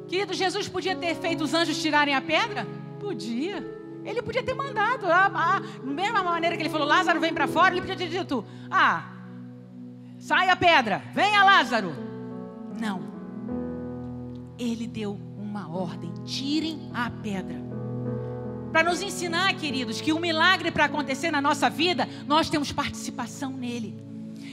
Querido, 0.08 0.36
Jesus 0.36 0.70
podia 0.70 0.96
ter 0.96 1.16
feito 1.16 1.44
os 1.44 1.56
anjos 1.56 1.82
tirarem 1.82 2.14
a 2.14 2.22
pedra? 2.22 2.68
Podia. 3.00 3.79
Ele 4.06 4.22
podia 4.22 4.44
ter 4.44 4.54
mandado, 4.54 5.06
ah, 5.08 5.32
ah, 5.34 5.60
da 5.60 5.92
mesma 5.92 6.24
maneira 6.24 6.56
que 6.56 6.62
ele 6.62 6.70
falou, 6.70 6.88
Lázaro 6.88 7.20
vem 7.20 7.34
para 7.34 7.48
fora, 7.48 7.74
ele 7.74 7.82
podia 7.82 7.96
ter 7.96 8.10
dito, 8.10 8.46
ah, 8.72 9.12
sai 10.18 10.50
a 10.50 10.56
pedra, 10.56 11.04
venha 11.14 11.44
Lázaro. 11.44 11.94
Não. 12.80 13.02
Ele 14.58 14.88
deu 14.88 15.20
uma 15.38 15.70
ordem, 15.70 16.14
tirem 16.26 16.90
a 16.94 17.10
pedra. 17.10 17.60
Para 18.72 18.84
nos 18.84 19.02
ensinar, 19.02 19.54
queridos, 19.56 20.00
que 20.00 20.14
o 20.14 20.18
um 20.18 20.20
milagre 20.20 20.72
para 20.72 20.86
acontecer 20.86 21.32
na 21.32 21.42
nossa 21.42 21.70
vida, 21.70 22.08
nós 22.28 22.50
temos 22.50 22.72
participação 22.72 23.52
nele. 23.52 24.09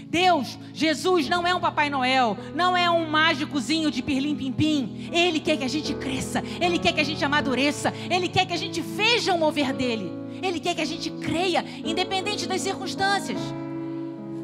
Deus, 0.08 0.56
Jesus 0.72 1.28
não 1.28 1.46
é 1.46 1.54
um 1.54 1.60
Papai 1.60 1.90
Noel, 1.90 2.38
não 2.54 2.76
é 2.76 2.88
um 2.88 3.10
mágicozinho 3.10 3.90
de 3.90 4.02
pirlim-pim-pim. 4.02 5.10
Ele 5.12 5.40
quer 5.40 5.56
que 5.56 5.64
a 5.64 5.68
gente 5.68 5.92
cresça, 5.94 6.42
Ele 6.60 6.78
quer 6.78 6.92
que 6.92 7.00
a 7.00 7.04
gente 7.04 7.24
amadureça, 7.24 7.92
Ele 8.08 8.28
quer 8.28 8.46
que 8.46 8.52
a 8.52 8.56
gente 8.56 8.80
veja 8.80 9.34
o 9.34 9.38
mover 9.38 9.72
dEle. 9.72 10.12
Ele 10.40 10.60
quer 10.60 10.74
que 10.74 10.80
a 10.80 10.86
gente 10.86 11.10
creia, 11.10 11.64
independente 11.84 12.46
das 12.46 12.60
circunstâncias. 12.60 13.38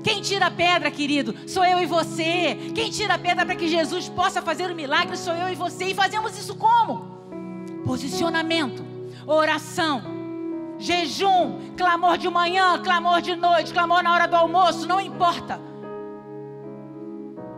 Quem 0.02 0.20
tira 0.20 0.46
a 0.46 0.50
pedra, 0.50 0.90
querido, 0.90 1.34
sou 1.46 1.64
eu 1.64 1.80
e 1.80 1.86
você. 1.86 2.58
Quem 2.74 2.90
tira 2.90 3.14
a 3.14 3.18
pedra 3.18 3.46
para 3.46 3.54
que 3.54 3.68
Jesus 3.68 4.08
possa 4.08 4.42
fazer 4.42 4.68
o 4.68 4.74
milagre 4.74 5.16
sou 5.16 5.32
eu 5.32 5.48
e 5.48 5.54
você. 5.54 5.84
E 5.84 5.94
fazemos 5.94 6.36
isso 6.36 6.56
como? 6.56 7.22
Posicionamento, 7.84 8.84
oração, 9.26 10.21
jejum, 10.82 11.74
clamor 11.76 12.18
de 12.18 12.28
manhã, 12.28 12.80
clamor 12.82 13.20
de 13.20 13.34
noite, 13.36 13.72
clamor 13.72 14.02
na 14.02 14.12
hora 14.12 14.26
do 14.26 14.36
almoço, 14.36 14.86
não 14.86 15.00
importa. 15.00 15.60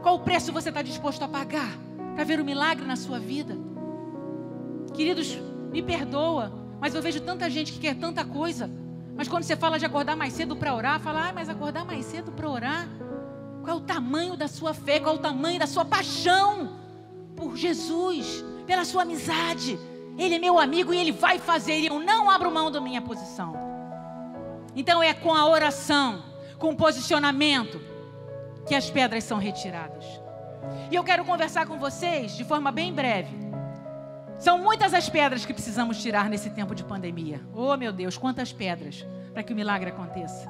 Qual 0.03 0.17
o 0.17 0.21
preço 0.21 0.53
você 0.53 0.69
está 0.69 0.83
disposto 0.83 1.23
a 1.23 1.29
pagar 1.29 1.73
para 2.15 2.25
ver 2.25 2.41
o 2.41 2.45
milagre 2.45 2.87
na 2.87 2.97
sua 2.97 3.19
vida? 3.19 3.57
Queridos, 4.93 5.39
me 5.73 5.83
perdoa, 5.83 6.53
mas 6.81 6.95
eu 6.95 7.03
vejo 7.03 7.21
tanta 7.21 7.49
gente 7.49 7.73
que 7.73 7.79
quer 7.79 7.95
tanta 7.95 8.25
coisa. 8.25 8.71
Mas 9.17 9.29
quando 9.29 9.45
você 9.45 9.57
fala 9.57 9.79
de 9.79 9.87
acordar 9.87 10.17
mais 10.17 10.33
cedo 10.33 10.57
para 10.57 10.75
orar, 10.75 11.01
fala, 11.01 11.29
ah, 11.29 11.33
mas 11.33 11.49
acordar 11.49 11.85
mais 11.85 12.05
cedo 12.05 12.33
para 12.33 12.49
orar? 12.49 12.89
Qual 13.63 13.77
é 13.77 13.81
o 13.81 13.83
tamanho 13.83 14.37
da 14.37 14.49
sua 14.49 14.75
fé? 14.75 15.01
Qual 15.01 15.15
é 15.15 15.19
o 15.19 15.21
tamanho 15.21 15.59
da 15.59 15.67
sua 15.67 15.85
paixão 15.85 16.79
por 17.35 17.57
Jesus? 17.57 18.45
pela 18.67 18.85
sua 18.85 19.03
amizade. 19.03 19.79
Ele 20.17 20.37
é 20.37 20.39
meu 20.39 20.59
amigo 20.59 20.93
e 20.93 20.99
ele 20.99 21.13
vai 21.13 21.39
fazer, 21.39 21.79
e 21.79 21.87
eu 21.87 21.99
não 21.99 22.31
abro 22.31 22.51
mão 22.51 22.71
da 22.71 22.81
minha 22.81 23.03
posição. 23.03 23.55
Então 24.77 25.03
é 25.03 25.15
com 25.15 25.35
a 25.35 25.47
oração, 25.47 26.23
com 26.59 26.71
o 26.71 26.77
posicionamento, 26.77 27.81
que 28.67 28.75
as 28.75 28.91
pedras 28.91 29.25
são 29.25 29.39
retiradas. 29.39 30.05
E 30.91 30.95
eu 30.95 31.05
quero 31.05 31.25
conversar 31.25 31.67
com 31.67 31.79
vocês 31.79 32.37
de 32.37 32.45
forma 32.45 32.71
bem 32.71 32.93
breve. 32.93 33.45
São 34.39 34.59
muitas 34.59 34.93
as 34.93 35.09
pedras 35.09 35.45
que 35.47 35.55
precisamos 35.55 36.03
tirar 36.03 36.29
nesse 36.29 36.51
tempo 36.51 36.75
de 36.75 36.85
pandemia. 36.85 37.41
Oh, 37.55 37.77
meu 37.77 37.93
Deus, 37.93 38.17
quantas 38.17 38.53
pedras 38.53 39.07
para 39.33 39.43
que 39.43 39.53
o 39.53 39.57
milagre 39.57 39.91
aconteça. 39.91 40.49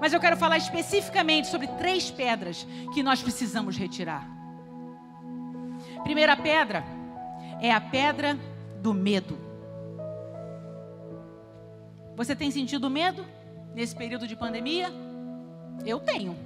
Mas 0.00 0.12
eu 0.12 0.20
quero 0.20 0.36
falar 0.36 0.58
especificamente 0.58 1.48
sobre 1.48 1.66
três 1.66 2.10
pedras 2.10 2.66
que 2.92 3.02
nós 3.02 3.22
precisamos 3.22 3.76
retirar. 3.76 4.28
Primeira 6.02 6.36
pedra 6.36 6.84
é 7.60 7.72
a 7.72 7.80
pedra 7.80 8.38
do 8.80 8.94
medo. 8.94 9.38
Você 12.16 12.34
tem 12.34 12.50
sentido 12.50 12.90
medo 12.90 13.24
nesse 13.74 13.94
período 13.94 14.26
de 14.26 14.34
pandemia? 14.34 14.92
Eu 15.86 16.00
tenho. 16.00 16.36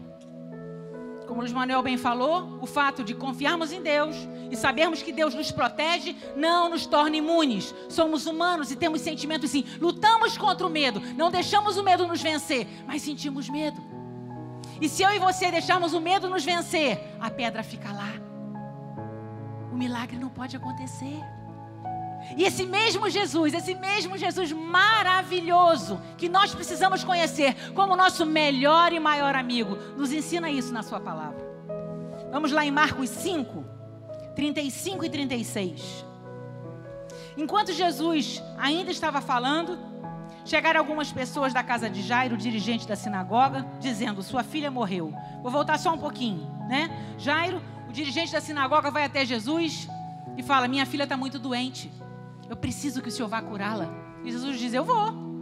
Como 1.27 1.41
Luiz 1.41 1.53
Manuel 1.53 1.83
bem 1.83 1.97
falou, 1.97 2.59
o 2.61 2.67
fato 2.67 3.03
de 3.03 3.15
confiarmos 3.15 3.73
em 3.73 3.81
Deus 3.83 4.15
e 4.51 4.57
sabermos 4.57 5.03
que 5.03 5.13
Deus 5.13 5.35
nos 5.35 5.51
protege 5.51 6.15
não 6.37 6.69
nos 6.69 6.85
torna 6.85 7.17
imunes. 7.17 7.75
Somos 7.89 8.27
humanos 8.27 8.71
e 8.71 8.77
temos 8.77 9.01
sentimentos 9.01 9.51
sim. 9.51 9.65
Lutamos 9.81 10.37
contra 10.37 10.67
o 10.67 10.71
medo, 10.71 11.01
não 11.17 11.31
deixamos 11.31 11.79
o 11.79 11.83
medo 11.83 12.07
nos 12.07 12.21
vencer, 12.21 12.67
mas 12.87 13.01
sentimos 13.01 13.49
medo. 13.49 13.81
E 14.79 14.89
se 14.89 15.03
eu 15.03 15.11
e 15.11 15.19
você 15.19 15.51
deixarmos 15.51 15.95
o 15.95 16.01
medo 16.01 16.29
nos 16.29 16.45
vencer, 16.45 17.01
a 17.19 17.31
pedra 17.31 17.63
fica 17.63 17.91
lá. 17.93 18.13
O 19.73 19.75
milagre 19.75 20.19
não 20.19 20.29
pode 20.29 20.55
acontecer. 20.55 21.19
E 22.37 22.45
esse 22.45 22.65
mesmo 22.65 23.11
Jesus, 23.11 23.55
esse 23.55 23.75
mesmo 23.75 24.17
Jesus 24.17 24.53
maravilhoso, 24.53 26.01
que 26.17 26.29
nós 26.29 26.55
precisamos 26.55 27.05
conhecer 27.05 27.55
como 27.73 27.97
nosso 27.97 28.25
melhor 28.25 28.93
e 28.93 29.01
maior 29.01 29.35
amigo, 29.35 29.77
nos 29.97 30.13
ensina 30.13 30.51
isso 30.51 30.73
na 30.73 30.83
Sua 30.83 31.01
palavra. 31.01 31.41
Vamos 32.31 32.53
lá 32.53 32.65
em 32.65 32.71
Marcos 32.71 33.11
5, 33.11 33.65
35 34.35 35.05
e 35.05 35.11
36. 35.11 36.07
Enquanto 37.37 37.73
Jesus 37.73 38.43
ainda 38.59 38.91
estava 38.91 39.21
falando, 39.21 39.79
chegaram 40.45 40.81
algumas 40.81 41.13
pessoas 41.13 41.53
da 41.53 41.63
casa 41.63 41.89
de 41.89 42.03
Jairo, 42.03 42.37
dirigente 42.37 42.87
da 42.87 42.97
sinagoga, 42.97 43.67
dizendo: 43.81 44.23
Sua 44.23 44.43
filha 44.43 44.71
morreu. 44.71 45.15
Vou 45.43 45.51
voltar 45.51 45.79
só 45.79 45.93
um 45.93 45.99
pouquinho, 45.99 46.51
né? 46.69 46.91
Jairo, 47.19 47.61
o 47.89 47.93
dirigente 47.93 48.33
da 48.33 48.41
sinagoga, 48.41 48.91
vai 48.91 49.05
até 49.05 49.25
Jesus 49.25 49.89
e 50.37 50.43
fala: 50.43 50.69
Minha 50.69 50.87
filha 50.87 51.05
está 51.05 51.17
muito 51.17 51.39
doente. 51.39 51.91
Eu 52.53 52.57
preciso 52.57 53.01
que 53.01 53.09
o 53.09 53.11
Senhor 53.11 53.31
vá 53.31 53.41
curá-la. 53.41 53.89
E 54.23 54.31
Jesus 54.31 54.59
diz: 54.59 54.75
Eu 54.75 54.85
vou. 54.85 55.33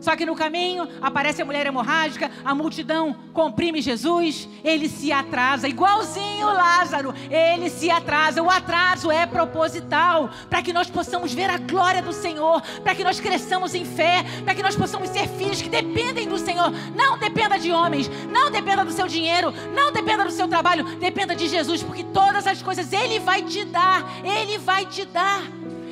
Só 0.00 0.14
que 0.14 0.24
no 0.24 0.36
caminho 0.36 0.86
aparece 1.02 1.42
a 1.42 1.44
mulher 1.44 1.66
hemorrágica, 1.66 2.30
a 2.44 2.54
multidão 2.54 3.16
comprime 3.32 3.82
Jesus, 3.82 4.48
ele 4.62 4.88
se 4.88 5.10
atrasa, 5.10 5.66
igualzinho 5.66 6.46
Lázaro, 6.46 7.12
ele 7.28 7.68
se 7.68 7.90
atrasa. 7.90 8.40
O 8.40 8.48
atraso 8.48 9.10
é 9.10 9.26
proposital, 9.26 10.30
para 10.48 10.62
que 10.62 10.72
nós 10.72 10.88
possamos 10.88 11.32
ver 11.32 11.50
a 11.50 11.58
glória 11.58 12.02
do 12.02 12.12
Senhor, 12.12 12.62
para 12.84 12.94
que 12.94 13.02
nós 13.02 13.18
cresçamos 13.18 13.74
em 13.74 13.84
fé, 13.84 14.24
para 14.44 14.54
que 14.54 14.62
nós 14.62 14.76
possamos 14.76 15.08
ser 15.08 15.26
filhos 15.26 15.60
que 15.60 15.68
dependem 15.68 16.28
do 16.28 16.38
Senhor. 16.38 16.70
Não 16.94 17.18
dependa 17.18 17.58
de 17.58 17.72
homens, 17.72 18.08
não 18.30 18.48
dependa 18.48 18.84
do 18.84 18.92
seu 18.92 19.08
dinheiro, 19.08 19.52
não 19.74 19.90
dependa 19.90 20.24
do 20.24 20.30
seu 20.30 20.46
trabalho, 20.46 20.84
dependa 20.98 21.34
de 21.34 21.48
Jesus, 21.48 21.82
porque 21.82 22.04
todas 22.04 22.46
as 22.46 22.62
coisas 22.62 22.92
ele 22.92 23.18
vai 23.18 23.42
te 23.42 23.64
dar, 23.64 24.04
ele 24.22 24.56
vai 24.58 24.86
te 24.86 25.04
dar. 25.04 25.42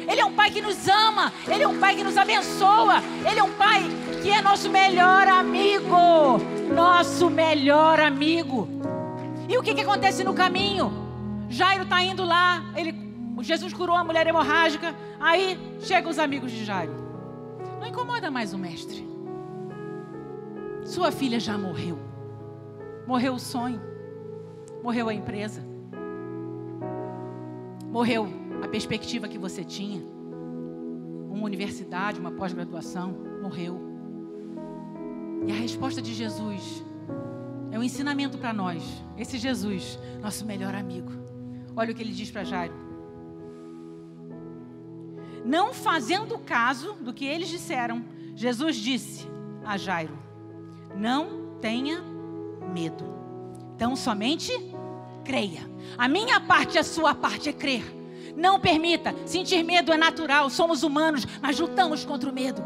Ele 0.09 0.21
é 0.21 0.25
um 0.25 0.35
pai 0.35 0.51
que 0.51 0.61
nos 0.61 0.88
ama, 0.88 1.33
ele 1.47 1.62
é 1.62 1.69
um 1.69 1.79
pai 1.79 1.95
que 1.95 2.05
nos 2.05 2.17
abençoa, 2.17 3.03
ele 3.29 3.41
é 3.41 3.43
um 3.43 3.53
pai 3.53 3.83
que 4.23 4.31
é 4.31 4.41
nosso 4.41 4.71
melhor 4.71 5.29
amigo, 5.29 6.38
nosso 6.75 7.31
melhor 7.31 8.01
amigo. 8.01 8.69
E 9.49 9.57
o 9.57 9.62
que, 9.62 9.75
que 9.75 9.81
acontece 9.81 10.25
no 10.25 10.35
caminho? 10.35 10.93
Jairo 11.49 11.85
está 11.85 12.03
indo 12.03 12.25
lá, 12.25 12.65
ele, 12.75 12.95
Jesus 13.41 13.73
curou 13.73 13.97
a 13.97 14.05
mulher 14.05 14.27
hemorrágica, 14.27 14.95
aí 15.21 15.59
chegam 15.81 16.11
os 16.11 16.19
amigos 16.19 16.51
de 16.51 16.65
Jairo. 16.65 16.95
Não 17.79 17.87
incomoda 17.87 18.31
mais 18.31 18.55
o 18.55 18.59
mestre. 18.59 19.07
Sua 20.85 21.12
filha 21.12 21.38
já 21.38 21.57
morreu. 21.57 21.99
Morreu 23.07 23.35
o 23.35 23.38
sonho. 23.38 23.81
Morreu 24.83 25.09
a 25.09 25.15
empresa. 25.15 25.62
Morreu 27.91 28.29
a 28.62 28.68
perspectiva 28.68 29.29
que 29.29 29.37
você 29.37 29.64
tinha, 29.64 30.01
uma 31.31 31.44
universidade, 31.44 32.20
uma 32.20 32.31
pós-graduação, 32.31 33.14
morreu. 33.42 33.81
E 35.46 35.51
a 35.51 35.55
resposta 35.55 36.01
de 36.01 36.14
Jesus 36.14 36.85
é 37.72 37.79
um 37.79 37.83
ensinamento 37.83 38.38
para 38.38 38.53
nós. 38.53 38.83
Esse 39.18 39.37
Jesus, 39.37 39.98
nosso 40.20 40.46
melhor 40.46 40.75
amigo. 40.75 41.11
Olha 41.75 41.90
o 41.90 41.94
que 41.94 42.03
ele 42.03 42.12
diz 42.12 42.31
para 42.31 42.44
Jairo. 42.44 42.75
Não 45.44 45.75
fazendo 45.75 46.38
caso 46.38 46.94
do 46.94 47.12
que 47.12 47.25
eles 47.25 47.48
disseram, 47.48 48.05
Jesus 48.37 48.77
disse 48.77 49.27
a 49.64 49.77
Jairo: 49.77 50.16
Não 50.96 51.57
tenha 51.61 52.01
medo. 52.72 53.05
Então 53.75 53.96
somente 53.96 54.53
creia. 55.25 55.68
A 55.98 56.07
minha 56.07 56.38
parte, 56.40 56.79
a 56.79 56.85
sua 56.85 57.14
parte 57.14 57.48
é 57.48 57.53
crer. 57.53 58.02
Não 58.37 58.59
permita. 58.59 59.15
Sentir 59.27 59.63
medo 59.63 59.93
é 59.93 59.97
natural, 59.97 60.49
somos 60.51 60.83
humanos, 60.83 61.27
mas 61.41 61.59
lutamos 61.59 62.05
contra 62.05 62.31
o 62.31 62.33
medo. 62.33 62.63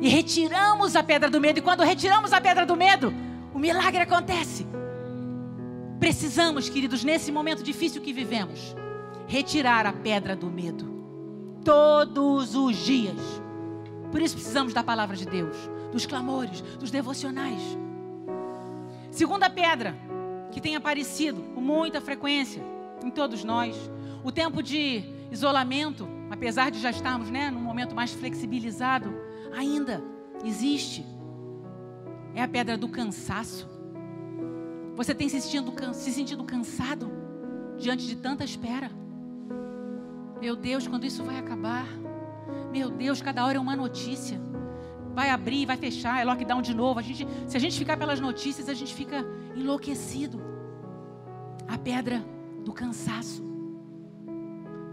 E 0.00 0.08
retiramos 0.08 0.96
a 0.96 1.02
pedra 1.02 1.30
do 1.30 1.40
medo. 1.40 1.58
E 1.58 1.62
quando 1.62 1.82
retiramos 1.82 2.32
a 2.32 2.40
pedra 2.40 2.66
do 2.66 2.76
medo, 2.76 3.12
o 3.54 3.58
milagre 3.58 4.02
acontece. 4.02 4.66
Precisamos, 5.98 6.68
queridos, 6.68 7.04
nesse 7.04 7.32
momento 7.32 7.62
difícil 7.62 8.02
que 8.02 8.12
vivemos, 8.12 8.74
retirar 9.26 9.86
a 9.86 9.92
pedra 9.92 10.36
do 10.36 10.50
medo. 10.50 10.92
Todos 11.64 12.54
os 12.54 12.76
dias. 12.76 13.16
Por 14.10 14.20
isso 14.20 14.34
precisamos 14.34 14.74
da 14.74 14.82
palavra 14.82 15.16
de 15.16 15.26
Deus, 15.26 15.56
dos 15.90 16.04
clamores, 16.04 16.60
dos 16.78 16.90
devocionais. 16.90 17.62
Segunda 19.10 19.48
pedra 19.48 19.96
que 20.52 20.60
tem 20.60 20.76
aparecido 20.76 21.40
com 21.54 21.60
muita 21.60 22.00
frequência 22.00 22.62
em 23.02 23.10
todos 23.10 23.42
nós 23.42 23.74
o 24.24 24.32
tempo 24.32 24.62
de 24.62 25.04
isolamento, 25.30 26.08
apesar 26.30 26.70
de 26.70 26.80
já 26.80 26.90
estarmos 26.90 27.30
né, 27.30 27.50
num 27.50 27.60
momento 27.60 27.94
mais 27.94 28.12
flexibilizado, 28.12 29.14
ainda 29.54 30.02
existe. 30.42 31.04
É 32.34 32.42
a 32.42 32.48
pedra 32.48 32.76
do 32.78 32.88
cansaço. 32.88 33.68
Você 34.96 35.14
tem 35.14 35.28
se 35.28 35.40
se 35.40 36.12
sentindo 36.12 36.42
cansado 36.44 37.12
diante 37.76 38.06
de 38.06 38.16
tanta 38.16 38.42
espera? 38.42 38.90
Meu 40.40 40.56
Deus, 40.56 40.88
quando 40.88 41.04
isso 41.04 41.22
vai 41.22 41.38
acabar? 41.38 41.86
Meu 42.72 42.90
Deus, 42.90 43.20
cada 43.20 43.44
hora 43.44 43.58
é 43.58 43.60
uma 43.60 43.76
notícia. 43.76 44.40
Vai 45.12 45.30
abrir, 45.30 45.66
vai 45.66 45.76
fechar, 45.76 46.20
é 46.20 46.24
lockdown 46.24 46.62
de 46.62 46.74
novo. 46.74 46.98
A 46.98 47.02
gente, 47.02 47.26
se 47.46 47.56
a 47.56 47.60
gente 47.60 47.78
ficar 47.78 47.96
pelas 47.96 48.20
notícias, 48.20 48.68
a 48.68 48.74
gente 48.74 48.94
fica 48.94 49.24
enlouquecido. 49.54 50.42
A 51.68 51.78
pedra 51.78 52.24
do 52.64 52.72
cansaço 52.72 53.53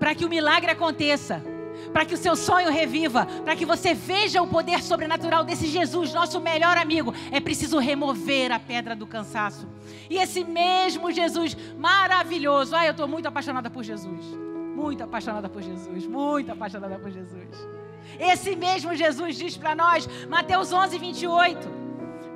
para 0.01 0.15
que 0.15 0.25
o 0.25 0.29
milagre 0.29 0.71
aconteça, 0.71 1.43
para 1.93 2.03
que 2.05 2.15
o 2.15 2.17
seu 2.17 2.35
sonho 2.35 2.71
reviva, 2.71 3.27
para 3.45 3.55
que 3.55 3.67
você 3.67 3.93
veja 3.93 4.41
o 4.41 4.47
poder 4.47 4.81
sobrenatural 4.81 5.43
desse 5.43 5.67
Jesus, 5.67 6.11
nosso 6.11 6.41
melhor 6.41 6.75
amigo, 6.75 7.13
é 7.31 7.39
preciso 7.39 7.77
remover 7.77 8.51
a 8.51 8.57
pedra 8.57 8.95
do 8.95 9.05
cansaço. 9.05 9.67
E 10.09 10.17
esse 10.17 10.43
mesmo 10.43 11.11
Jesus 11.11 11.55
maravilhoso, 11.77 12.75
ai, 12.75 12.87
eu 12.87 12.91
estou 12.93 13.07
muito 13.07 13.27
apaixonada 13.27 13.69
por 13.69 13.83
Jesus, 13.83 14.25
muito 14.75 15.03
apaixonada 15.03 15.47
por 15.47 15.61
Jesus, 15.61 16.07
muito 16.07 16.51
apaixonada 16.51 16.97
por 16.97 17.11
Jesus. 17.11 17.67
Esse 18.19 18.55
mesmo 18.55 18.95
Jesus 18.95 19.35
diz 19.35 19.55
para 19.55 19.75
nós, 19.75 20.09
Mateus 20.27 20.73
11, 20.73 20.97
28. 20.97 21.69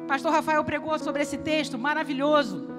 Pastor 0.08 0.32
Rafael 0.32 0.64
pregou 0.64 1.00
sobre 1.00 1.24
esse 1.24 1.40
texto 1.40 1.80
maravilhoso. 1.80 2.75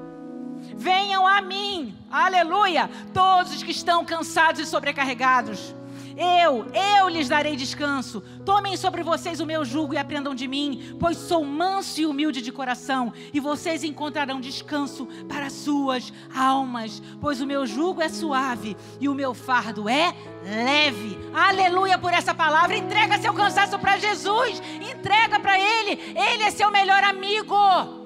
Venham 0.77 1.27
a 1.27 1.40
mim, 1.40 1.97
aleluia, 2.11 2.90
todos 3.12 3.55
os 3.55 3.62
que 3.62 3.71
estão 3.71 4.05
cansados 4.05 4.61
e 4.61 4.66
sobrecarregados. 4.66 5.75
Eu, 6.16 6.66
eu 6.73 7.09
lhes 7.11 7.29
darei 7.29 7.57
descanso. 7.57 8.23
Tomem 8.45 8.75
sobre 8.77 9.03
vocês 9.03 9.38
o 9.38 9.47
meu 9.47 9.66
jugo 9.66 9.92
e 9.92 9.99
aprendam 9.99 10.35
de 10.35 10.49
mim, 10.49 10.97
pois 10.99 11.19
sou 11.19 11.45
manso 11.45 12.01
e 12.01 12.07
humilde 12.07 12.40
de 12.40 12.51
coração, 12.51 13.12
e 13.35 13.38
vocês 13.38 13.85
encontrarão 13.85 14.40
descanso 14.40 15.07
para 15.29 15.51
suas 15.51 16.12
almas, 16.35 17.03
pois 17.21 17.42
o 17.42 17.47
meu 17.47 17.66
jugo 17.66 18.01
é 18.01 18.09
suave 18.09 18.77
e 18.99 19.09
o 19.09 19.14
meu 19.14 19.35
fardo 19.35 19.90
é 19.90 20.14
leve. 20.42 21.19
Aleluia 21.35 21.99
por 21.99 22.14
essa 22.14 22.35
palavra. 22.35 22.77
Entrega 22.77 23.19
seu 23.19 23.35
cansaço 23.35 23.79
para 23.79 23.99
Jesus, 23.99 24.62
entrega 24.81 25.38
para 25.38 25.59
Ele. 25.59 26.14
Ele 26.16 26.45
é 26.45 26.51
seu 26.51 26.71
melhor 26.71 27.05
amigo. 27.05 28.06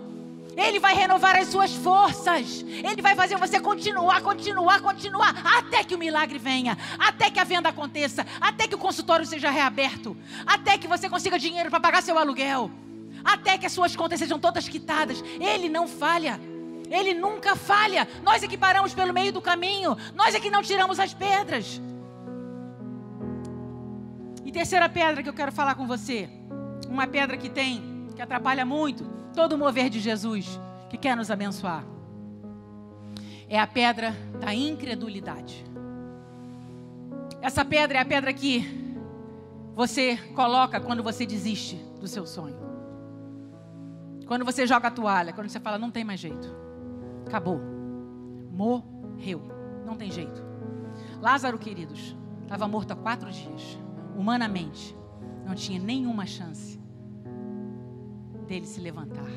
Ele 0.60 0.78
vai 0.78 0.94
renovar 0.94 1.36
as 1.36 1.48
suas 1.48 1.72
forças. 1.74 2.62
Ele 2.62 3.00
vai 3.00 3.14
fazer 3.14 3.36
você 3.38 3.58
continuar, 3.58 4.20
continuar, 4.20 4.80
continuar, 4.82 5.34
até 5.58 5.82
que 5.82 5.94
o 5.94 5.98
milagre 5.98 6.38
venha, 6.38 6.76
até 6.98 7.30
que 7.30 7.40
a 7.40 7.44
venda 7.44 7.70
aconteça, 7.70 8.26
até 8.38 8.68
que 8.68 8.74
o 8.74 8.78
consultório 8.78 9.24
seja 9.24 9.50
reaberto, 9.50 10.14
até 10.46 10.76
que 10.76 10.86
você 10.86 11.08
consiga 11.08 11.38
dinheiro 11.38 11.70
para 11.70 11.80
pagar 11.80 12.02
seu 12.02 12.18
aluguel, 12.18 12.70
até 13.24 13.56
que 13.56 13.64
as 13.64 13.72
suas 13.72 13.96
contas 13.96 14.18
sejam 14.18 14.38
todas 14.38 14.68
quitadas. 14.68 15.24
Ele 15.40 15.70
não 15.70 15.88
falha. 15.88 16.38
Ele 16.90 17.14
nunca 17.14 17.56
falha. 17.56 18.06
Nós 18.22 18.42
é 18.42 18.48
que 18.48 18.58
paramos 18.58 18.92
pelo 18.92 19.14
meio 19.14 19.32
do 19.32 19.40
caminho. 19.40 19.96
Nós 20.14 20.34
é 20.34 20.40
que 20.40 20.50
não 20.50 20.62
tiramos 20.62 21.00
as 21.00 21.14
pedras. 21.14 21.80
E 24.44 24.52
terceira 24.52 24.88
pedra 24.88 25.22
que 25.22 25.28
eu 25.28 25.32
quero 25.32 25.52
falar 25.52 25.74
com 25.74 25.86
você. 25.86 26.28
Uma 26.88 27.06
pedra 27.06 27.36
que 27.36 27.48
tem, 27.48 28.08
que 28.14 28.20
atrapalha 28.20 28.66
muito 28.66 29.19
todo 29.34 29.54
o 29.54 29.58
mover 29.58 29.88
de 29.88 30.00
Jesus, 30.00 30.58
que 30.88 30.96
quer 30.96 31.16
nos 31.16 31.30
abençoar. 31.30 31.84
É 33.48 33.58
a 33.58 33.66
pedra 33.66 34.14
da 34.40 34.54
incredulidade. 34.54 35.64
Essa 37.40 37.64
pedra 37.64 37.98
é 37.98 38.00
a 38.00 38.04
pedra 38.04 38.32
que 38.32 38.64
você 39.74 40.16
coloca 40.34 40.80
quando 40.80 41.02
você 41.02 41.24
desiste 41.24 41.76
do 42.00 42.06
seu 42.06 42.26
sonho. 42.26 42.58
Quando 44.26 44.44
você 44.44 44.66
joga 44.66 44.88
a 44.88 44.90
toalha, 44.90 45.32
quando 45.32 45.48
você 45.48 45.58
fala, 45.58 45.78
não 45.78 45.90
tem 45.90 46.04
mais 46.04 46.20
jeito. 46.20 46.54
Acabou. 47.26 47.60
Morreu. 48.52 49.42
Não 49.84 49.96
tem 49.96 50.10
jeito. 50.10 50.42
Lázaro, 51.20 51.58
queridos, 51.58 52.16
estava 52.42 52.68
morto 52.68 52.92
há 52.92 52.96
quatro 52.96 53.30
dias. 53.30 53.78
Humanamente, 54.16 54.96
não 55.44 55.54
tinha 55.54 55.80
nenhuma 55.80 56.26
chance 56.26 56.79
dele 58.50 58.66
se 58.66 58.80
levantar. 58.80 59.30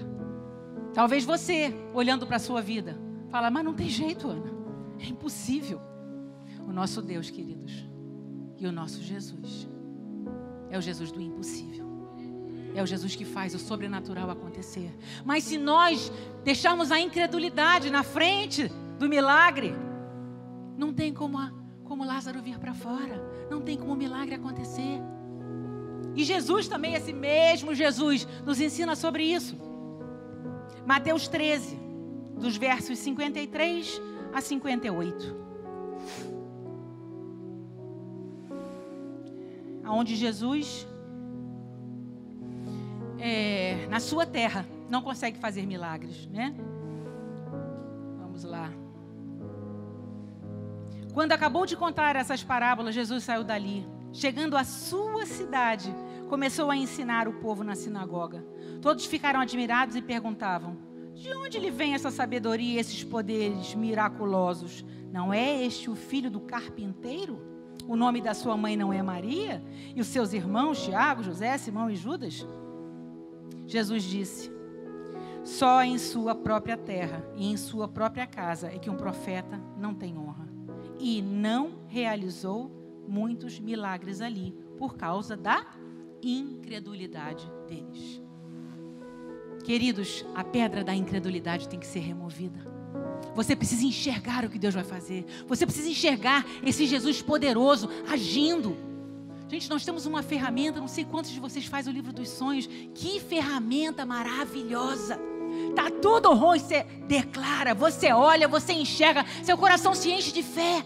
Talvez 0.91 1.23
você, 1.23 1.71
olhando 1.93 2.25
para 2.25 2.37
a 2.37 2.39
sua 2.39 2.63
vida, 2.63 2.97
fala, 3.29 3.51
mas 3.51 3.63
não 3.63 3.75
tem 3.75 3.87
jeito, 3.87 4.27
Ana. 4.27 4.51
É 4.99 5.05
impossível. 5.05 5.79
O 6.67 6.71
nosso 6.71 6.99
Deus, 6.99 7.29
queridos, 7.29 7.87
e 8.57 8.65
o 8.65 8.71
nosso 8.71 9.03
Jesus, 9.03 9.69
é 10.71 10.77
o 10.79 10.81
Jesus 10.81 11.11
do 11.11 11.21
impossível. 11.21 11.83
É 12.73 12.81
o 12.81 12.87
Jesus 12.87 13.15
que 13.15 13.23
faz 13.23 13.53
o 13.53 13.59
sobrenatural 13.59 14.31
acontecer. 14.31 14.91
Mas 15.23 15.43
se 15.43 15.59
nós 15.59 16.11
deixarmos 16.43 16.91
a 16.91 16.99
incredulidade 16.99 17.91
na 17.91 18.01
frente 18.01 18.67
do 18.97 19.07
milagre, 19.07 19.75
não 20.75 20.91
tem 20.91 21.13
como, 21.13 21.37
a, 21.37 21.51
como 21.83 22.03
Lázaro 22.03 22.41
vir 22.41 22.57
para 22.57 22.73
fora. 22.73 23.23
Não 23.47 23.61
tem 23.61 23.77
como 23.77 23.93
o 23.93 23.95
milagre 23.95 24.33
acontecer. 24.33 24.99
E 26.15 26.23
Jesus 26.23 26.67
também, 26.67 26.93
esse 26.93 27.11
mesmo 27.11 27.73
Jesus, 27.73 28.27
nos 28.45 28.59
ensina 28.59 28.95
sobre 28.95 29.23
isso. 29.23 29.55
Mateus 30.85 31.27
13, 31.27 31.79
dos 32.37 32.57
versos 32.57 32.99
53 32.99 34.01
a 34.33 34.41
58. 34.41 35.43
Onde 39.85 40.15
Jesus 40.15 40.87
é, 43.19 43.87
na 43.89 43.99
sua 43.99 44.25
terra 44.25 44.65
não 44.89 45.01
consegue 45.01 45.37
fazer 45.37 45.65
milagres, 45.65 46.27
né? 46.27 46.53
Vamos 48.19 48.43
lá. 48.43 48.71
Quando 51.13 51.31
acabou 51.31 51.65
de 51.65 51.77
contar 51.77 52.15
essas 52.15 52.43
parábolas, 52.43 52.95
Jesus 52.95 53.23
saiu 53.23 53.43
dali. 53.43 53.85
Chegando 54.13 54.55
à 54.55 54.63
sua 54.63 55.25
cidade, 55.25 55.93
começou 56.29 56.69
a 56.69 56.77
ensinar 56.77 57.27
o 57.27 57.33
povo 57.33 57.63
na 57.63 57.73
sinagoga. 57.73 58.45
Todos 58.79 59.07
ficaram 59.07 59.39
admirados 59.39 59.95
e 59.95 60.03
perguntavam: 60.03 60.77
De 61.15 61.33
onde 61.33 61.57
lhe 61.57 61.71
vem 61.71 61.95
essa 61.95 62.11
sabedoria 62.11 62.75
e 62.75 62.77
esses 62.77 63.03
poderes 63.03 63.73
miraculosos? 63.73 64.85
Não 65.11 65.33
é 65.33 65.65
este 65.65 65.89
o 65.89 65.95
filho 65.95 66.29
do 66.29 66.39
carpinteiro? 66.39 67.41
O 67.87 67.95
nome 67.95 68.21
da 68.21 68.35
sua 68.35 68.55
mãe 68.55 68.77
não 68.77 68.93
é 68.93 69.01
Maria? 69.01 69.63
E 69.95 69.99
os 69.99 70.07
seus 70.07 70.31
irmãos, 70.31 70.83
Tiago, 70.83 71.23
José, 71.23 71.57
Simão 71.57 71.89
e 71.89 71.95
Judas? 71.95 72.45
Jesus 73.65 74.03
disse: 74.03 74.51
Só 75.43 75.81
em 75.81 75.97
sua 75.97 76.35
própria 76.35 76.77
terra 76.77 77.25
e 77.35 77.51
em 77.51 77.57
sua 77.57 77.87
própria 77.87 78.27
casa 78.27 78.67
é 78.67 78.77
que 78.77 78.91
um 78.91 78.95
profeta 78.95 79.59
não 79.75 79.95
tem 79.95 80.15
honra. 80.15 80.47
E 80.99 81.19
não 81.19 81.79
realizou 81.87 82.82
muitos 83.07 83.59
milagres 83.59 84.21
ali 84.21 84.53
por 84.77 84.95
causa 84.95 85.35
da 85.35 85.65
incredulidade 86.21 87.51
deles. 87.67 88.21
Queridos, 89.63 90.25
a 90.35 90.43
pedra 90.43 90.83
da 90.83 90.93
incredulidade 90.93 91.69
tem 91.69 91.79
que 91.79 91.87
ser 91.87 91.99
removida. 91.99 92.59
Você 93.33 93.55
precisa 93.55 93.85
enxergar 93.85 94.45
o 94.45 94.49
que 94.49 94.59
Deus 94.59 94.73
vai 94.73 94.83
fazer. 94.83 95.25
Você 95.47 95.65
precisa 95.65 95.89
enxergar 95.89 96.45
esse 96.63 96.85
Jesus 96.85 97.21
poderoso 97.21 97.89
agindo. 98.07 98.75
Gente, 99.47 99.69
nós 99.69 99.85
temos 99.85 100.05
uma 100.05 100.21
ferramenta, 100.21 100.79
não 100.79 100.87
sei 100.87 101.05
quantos 101.05 101.31
de 101.31 101.39
vocês 101.39 101.65
fazem 101.65 101.93
o 101.93 101.95
livro 101.95 102.11
dos 102.11 102.29
sonhos. 102.29 102.67
Que 102.93 103.19
ferramenta 103.19 104.05
maravilhosa! 104.05 105.19
Tá 105.75 105.89
tudo 105.89 106.33
ruim, 106.33 106.59
você 106.59 106.83
declara, 107.07 107.73
você 107.73 108.11
olha, 108.11 108.47
você 108.47 108.73
enxerga, 108.73 109.25
seu 109.43 109.57
coração 109.57 109.93
se 109.93 110.11
enche 110.11 110.31
de 110.31 110.41
fé. 110.41 110.83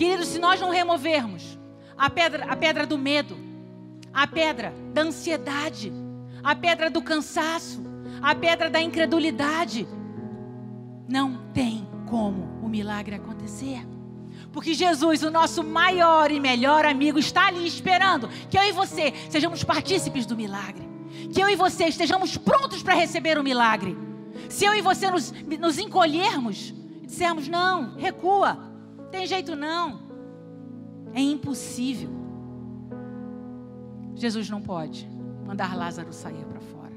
Queridos, 0.00 0.28
se 0.28 0.38
nós 0.38 0.58
não 0.58 0.70
removermos 0.70 1.58
a 1.94 2.08
pedra, 2.08 2.46
a 2.46 2.56
pedra 2.56 2.86
do 2.86 2.96
medo, 2.96 3.36
a 4.14 4.26
pedra 4.26 4.72
da 4.94 5.02
ansiedade, 5.02 5.92
a 6.42 6.56
pedra 6.56 6.88
do 6.88 7.02
cansaço, 7.02 7.82
a 8.22 8.34
pedra 8.34 8.70
da 8.70 8.80
incredulidade, 8.80 9.86
não 11.06 11.36
tem 11.52 11.86
como 12.08 12.48
o 12.62 12.66
milagre 12.66 13.14
acontecer. 13.14 13.86
Porque 14.50 14.72
Jesus, 14.72 15.22
o 15.22 15.30
nosso 15.30 15.62
maior 15.62 16.30
e 16.30 16.40
melhor 16.40 16.86
amigo, 16.86 17.18
está 17.18 17.48
ali 17.48 17.66
esperando 17.66 18.26
que 18.48 18.56
eu 18.56 18.62
e 18.62 18.72
você 18.72 19.12
sejamos 19.28 19.62
partícipes 19.62 20.24
do 20.24 20.34
milagre. 20.34 20.88
Que 21.30 21.42
eu 21.42 21.48
e 21.50 21.56
você 21.56 21.84
estejamos 21.84 22.38
prontos 22.38 22.82
para 22.82 22.94
receber 22.94 23.36
o 23.36 23.44
milagre. 23.44 23.94
Se 24.48 24.64
eu 24.64 24.74
e 24.74 24.80
você 24.80 25.10
nos, 25.10 25.30
nos 25.60 25.78
encolhermos 25.78 26.72
e 27.02 27.06
dissermos, 27.06 27.48
não, 27.48 27.96
recua, 27.96 28.69
tem 29.10 29.26
jeito 29.26 29.54
não, 29.54 30.00
é 31.12 31.20
impossível. 31.20 32.10
Jesus 34.14 34.50
não 34.50 34.60
pode 34.60 35.08
mandar 35.46 35.76
Lázaro 35.76 36.12
sair 36.12 36.44
para 36.44 36.60
fora. 36.60 36.94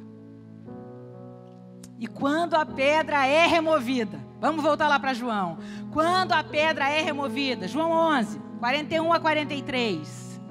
E 1.99 2.08
quando 2.08 2.56
a 2.56 2.65
pedra 2.65 3.26
é 3.26 3.47
removida, 3.47 4.19
Vamos 4.43 4.62
voltar 4.62 4.89
lá 4.89 4.99
para 4.99 5.13
João. 5.13 5.58
Quando 5.93 6.34
a 6.34 6.43
pedra 6.43 6.89
é 6.89 7.02
removida, 7.02 7.65
João 7.65 7.91
11, 7.91 8.38
41 8.60 9.13
a 9.13 9.17
43. 9.17 10.41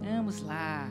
Vamos 0.00 0.40
lá. 0.40 0.88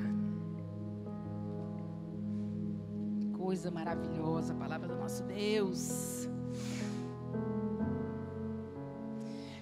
Coisa 3.32 3.72
maravilhosa, 3.72 4.52
a 4.52 4.58
palavra 4.58 4.89
do 4.89 4.98
nosso 4.98 5.24
Deus. 5.24 6.28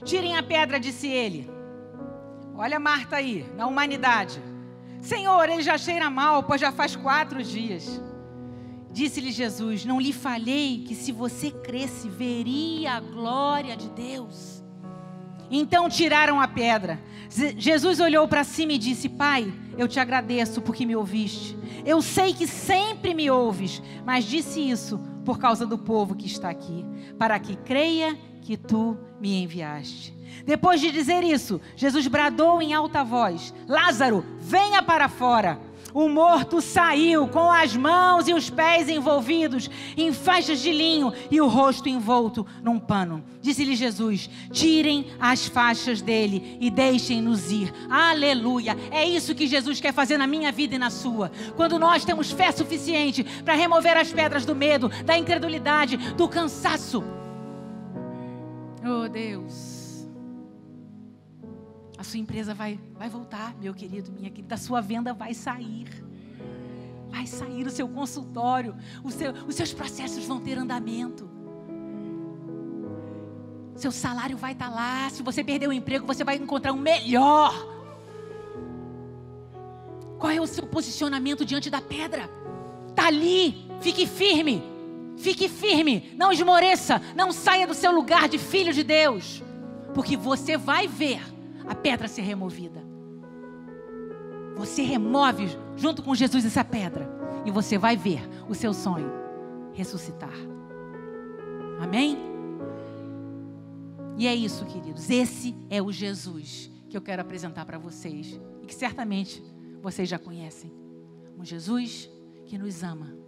Tirem 0.04 0.36
a 0.36 0.44
pedra, 0.44 0.80
disse 0.80 1.08
ele. 1.08 1.50
Olha 2.56 2.80
Marta 2.80 3.18
aí, 3.18 3.46
na 3.56 3.68
humanidade. 3.68 4.42
Senhor, 5.02 5.50
ele 5.50 5.62
já 5.62 5.78
cheira 5.78 6.10
mal, 6.10 6.44
pois 6.44 6.62
já 6.62 6.72
faz 6.72 6.96
quatro 6.96 7.42
dias. 7.44 8.02
Disse-lhe 8.92 9.32
Jesus: 9.32 9.86
Não 9.86 10.00
lhe 10.00 10.14
falei 10.14 10.84
que 10.86 10.94
se 10.94 11.12
você 11.12 11.50
cresce, 11.50 12.10
veria 12.10 12.94
a 12.94 13.00
glória 13.00 13.76
de 13.76 13.90
Deus. 13.90 14.64
Então 15.50 15.90
tiraram 15.90 16.40
a 16.40 16.48
pedra. 16.48 17.02
Jesus 17.58 18.00
olhou 18.00 18.28
para 18.28 18.44
cima 18.44 18.74
e 18.74 18.78
disse: 18.78 19.10
Pai, 19.10 19.52
eu 19.78 19.88
te 19.88 20.00
agradeço 20.00 20.62
porque 20.62 20.86
me 20.86 20.96
ouviste. 20.96 21.58
Eu 21.86 22.02
sei 22.02 22.34
que 22.34 22.46
sempre 22.46 23.14
me 23.14 23.32
ouves, 23.32 23.82
mas 24.06 24.26
disse 24.26 24.60
isso 24.60 25.00
por 25.26 25.40
causa 25.40 25.66
do 25.66 25.78
povo 25.78 26.16
que 26.16 26.28
está 26.28 26.50
aqui, 26.50 26.86
para 27.18 27.40
que 27.40 27.56
creia 27.56 28.18
que 28.41 28.58
tu 28.58 28.97
me 29.19 29.43
enviaste. 29.43 30.13
Depois 30.45 30.82
de 30.82 30.91
dizer 30.91 31.23
isso, 31.23 31.62
Jesus 31.75 32.08
bradou 32.08 32.62
em 32.62 32.73
alta 32.73 33.04
voz: 33.04 33.54
Lázaro, 33.67 34.25
venha 34.39 34.82
para 34.82 35.08
fora. 35.08 35.60
O 35.93 36.08
morto 36.08 36.62
saiu 36.62 37.27
com 37.27 37.51
as 37.51 37.75
mãos 37.75 38.27
e 38.27 38.34
os 38.34 38.49
pés 38.49 38.88
envolvidos 38.88 39.69
em 39.97 40.13
faixas 40.13 40.62
de 40.62 40.71
linho 40.71 41.12
e 41.30 41.41
o 41.41 41.47
rosto 41.47 41.89
envolto 41.89 42.47
num 42.63 42.80
pano. 42.80 43.23
Disse-lhe 43.41 43.75
Jesus: 43.75 44.30
Tirem 44.51 45.08
as 45.19 45.47
faixas 45.47 46.01
dele 46.01 46.58
e 46.62 46.69
deixem-nos 46.69 47.51
ir. 47.51 47.73
Aleluia! 47.89 48.77
É 48.89 49.06
isso 49.06 49.36
que 49.36 49.47
Jesus 49.47 49.82
quer 49.82 49.93
fazer 49.93 50.17
na 50.17 50.27
minha 50.27 50.51
vida 50.51 50.75
e 50.75 50.80
na 50.80 50.89
sua. 50.89 51.30
Quando 51.58 51.77
nós 51.77 52.06
temos 52.06 52.32
fé 52.32 52.51
suficiente 52.51 53.23
para 53.43 53.56
remover 53.56 53.97
as 53.97 54.13
pedras 54.13 54.45
do 54.45 54.56
medo, 54.56 54.89
da 55.04 55.17
incredulidade, 55.17 55.97
do 56.15 56.27
cansaço. 56.30 57.04
Oh 58.84 59.08
Deus 59.08 59.91
a 62.02 62.04
sua 62.04 62.20
empresa 62.20 62.52
vai, 62.52 62.80
vai 62.96 63.08
voltar, 63.08 63.56
meu 63.62 63.76
querido, 63.76 64.12
minha 64.12 64.32
querida, 64.32 64.56
a 64.56 64.58
sua 64.58 64.82
venda 64.82 65.13
vai 65.13 65.36
sair. 65.36 65.88
vai 67.12 67.28
sair 67.28 67.67
o 67.67 67.70
seu 67.70 67.88
consultório, 67.88 68.76
seu, 69.12 69.32
os 69.48 69.54
seus 69.54 69.72
processos 69.72 70.26
vão 70.26 70.41
ter 70.41 70.58
andamento. 70.58 71.30
Seu 73.76 73.91
salário 73.91 74.36
vai 74.36 74.54
estar 74.54 74.70
tá 74.70 74.76
lá. 74.76 75.10
Se 75.12 75.22
você 75.22 75.44
perder 75.44 75.67
o 75.67 75.74
emprego, 75.74 76.08
você 76.08 76.24
vai 76.24 76.38
encontrar 76.38 76.74
um 76.74 76.78
melhor. 76.78 77.54
Qual 80.17 80.32
é 80.32 80.41
o 80.41 80.48
seu 80.48 80.65
posicionamento 80.65 81.46
diante 81.46 81.70
da 81.70 81.82
pedra? 81.82 82.28
Está 82.89 83.06
ali. 83.08 83.70
Fique 83.80 84.08
firme. 84.08 84.71
Fique 85.22 85.48
firme. 85.48 86.12
Não 86.18 86.32
esmoreça. 86.32 87.00
Não 87.16 87.32
saia 87.32 87.68
do 87.68 87.74
seu 87.74 87.92
lugar 87.92 88.28
de 88.28 88.38
filho 88.38 88.74
de 88.74 88.84
Deus. 88.84 89.44
Porque 89.94 90.18
você 90.18 90.58
vai 90.58 90.88
ver 90.88 91.22
a 91.68 91.76
pedra 91.76 92.08
ser 92.08 92.24
removida. 92.24 92.82
Você 94.56 94.82
remove 94.82 95.48
junto 95.78 96.02
com 96.02 96.16
Jesus 96.16 96.44
essa 96.44 96.64
pedra. 96.64 97.08
E 97.46 97.52
você 97.52 97.78
vai 97.78 97.96
ver 97.96 98.28
o 98.50 98.56
seu 98.56 98.74
sonho 98.74 99.12
ressuscitar. 99.74 100.34
Amém? 101.80 102.18
E 104.18 104.28
é 104.28 104.36
isso, 104.36 104.66
queridos. 104.66 105.10
Esse 105.10 105.56
é 105.70 105.82
o 105.82 105.92
Jesus 105.92 106.70
que 106.90 106.98
eu 106.98 107.02
quero 107.02 107.22
apresentar 107.22 107.66
para 107.66 107.78
vocês. 107.78 108.40
E 108.62 108.66
que 108.66 108.74
certamente 108.76 109.44
vocês 109.82 110.10
já 110.10 110.18
conhecem. 110.18 110.72
Um 111.38 111.46
Jesus 111.46 112.10
que 112.46 112.58
nos 112.58 112.84
ama. 112.84 113.21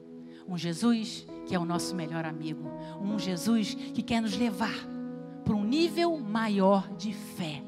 Um 0.48 0.58
Jesus 0.58 1.26
que 1.46 1.56
é 1.56 1.60
o 1.60 1.66
nosso 1.66 1.96
melhor 1.96 2.26
amigo. 2.26 2.70
Um 3.02 3.20
Jesus 3.20 3.74
que 3.74 4.02
quer 4.02 4.22
nos 4.22 4.36
levar 4.38 4.76
para 5.44 5.56
um 5.56 5.64
nível 5.64 6.18
maior 6.18 6.88
de 6.96 7.14
fé. 7.14 7.62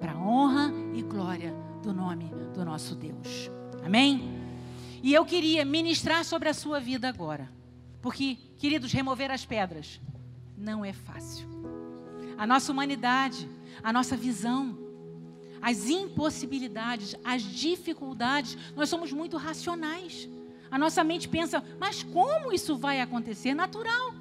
Para 0.00 0.12
a 0.12 0.18
honra 0.18 0.72
e 0.94 1.02
glória 1.02 1.54
do 1.82 1.92
nome 1.92 2.30
do 2.54 2.64
nosso 2.64 2.94
Deus. 2.94 3.50
Amém? 3.84 4.40
E 5.02 5.12
eu 5.12 5.24
queria 5.24 5.64
ministrar 5.64 6.24
sobre 6.24 6.48
a 6.48 6.54
sua 6.54 6.78
vida 6.78 7.08
agora. 7.08 7.50
Porque, 8.00 8.36
queridos, 8.56 8.92
remover 8.92 9.30
as 9.30 9.44
pedras 9.44 10.00
não 10.56 10.84
é 10.84 10.92
fácil. 10.92 11.46
A 12.36 12.46
nossa 12.46 12.72
humanidade, 12.72 13.48
a 13.82 13.92
nossa 13.92 14.16
visão, 14.16 14.78
as 15.60 15.88
impossibilidades, 15.88 17.14
as 17.24 17.42
dificuldades, 17.42 18.58
nós 18.74 18.88
somos 18.88 19.12
muito 19.12 19.36
racionais. 19.36 20.28
A 20.72 20.78
nossa 20.78 21.04
mente 21.04 21.28
pensa, 21.28 21.62
mas 21.78 22.02
como 22.02 22.50
isso 22.50 22.78
vai 22.78 23.02
acontecer? 23.02 23.52
Natural. 23.54 24.14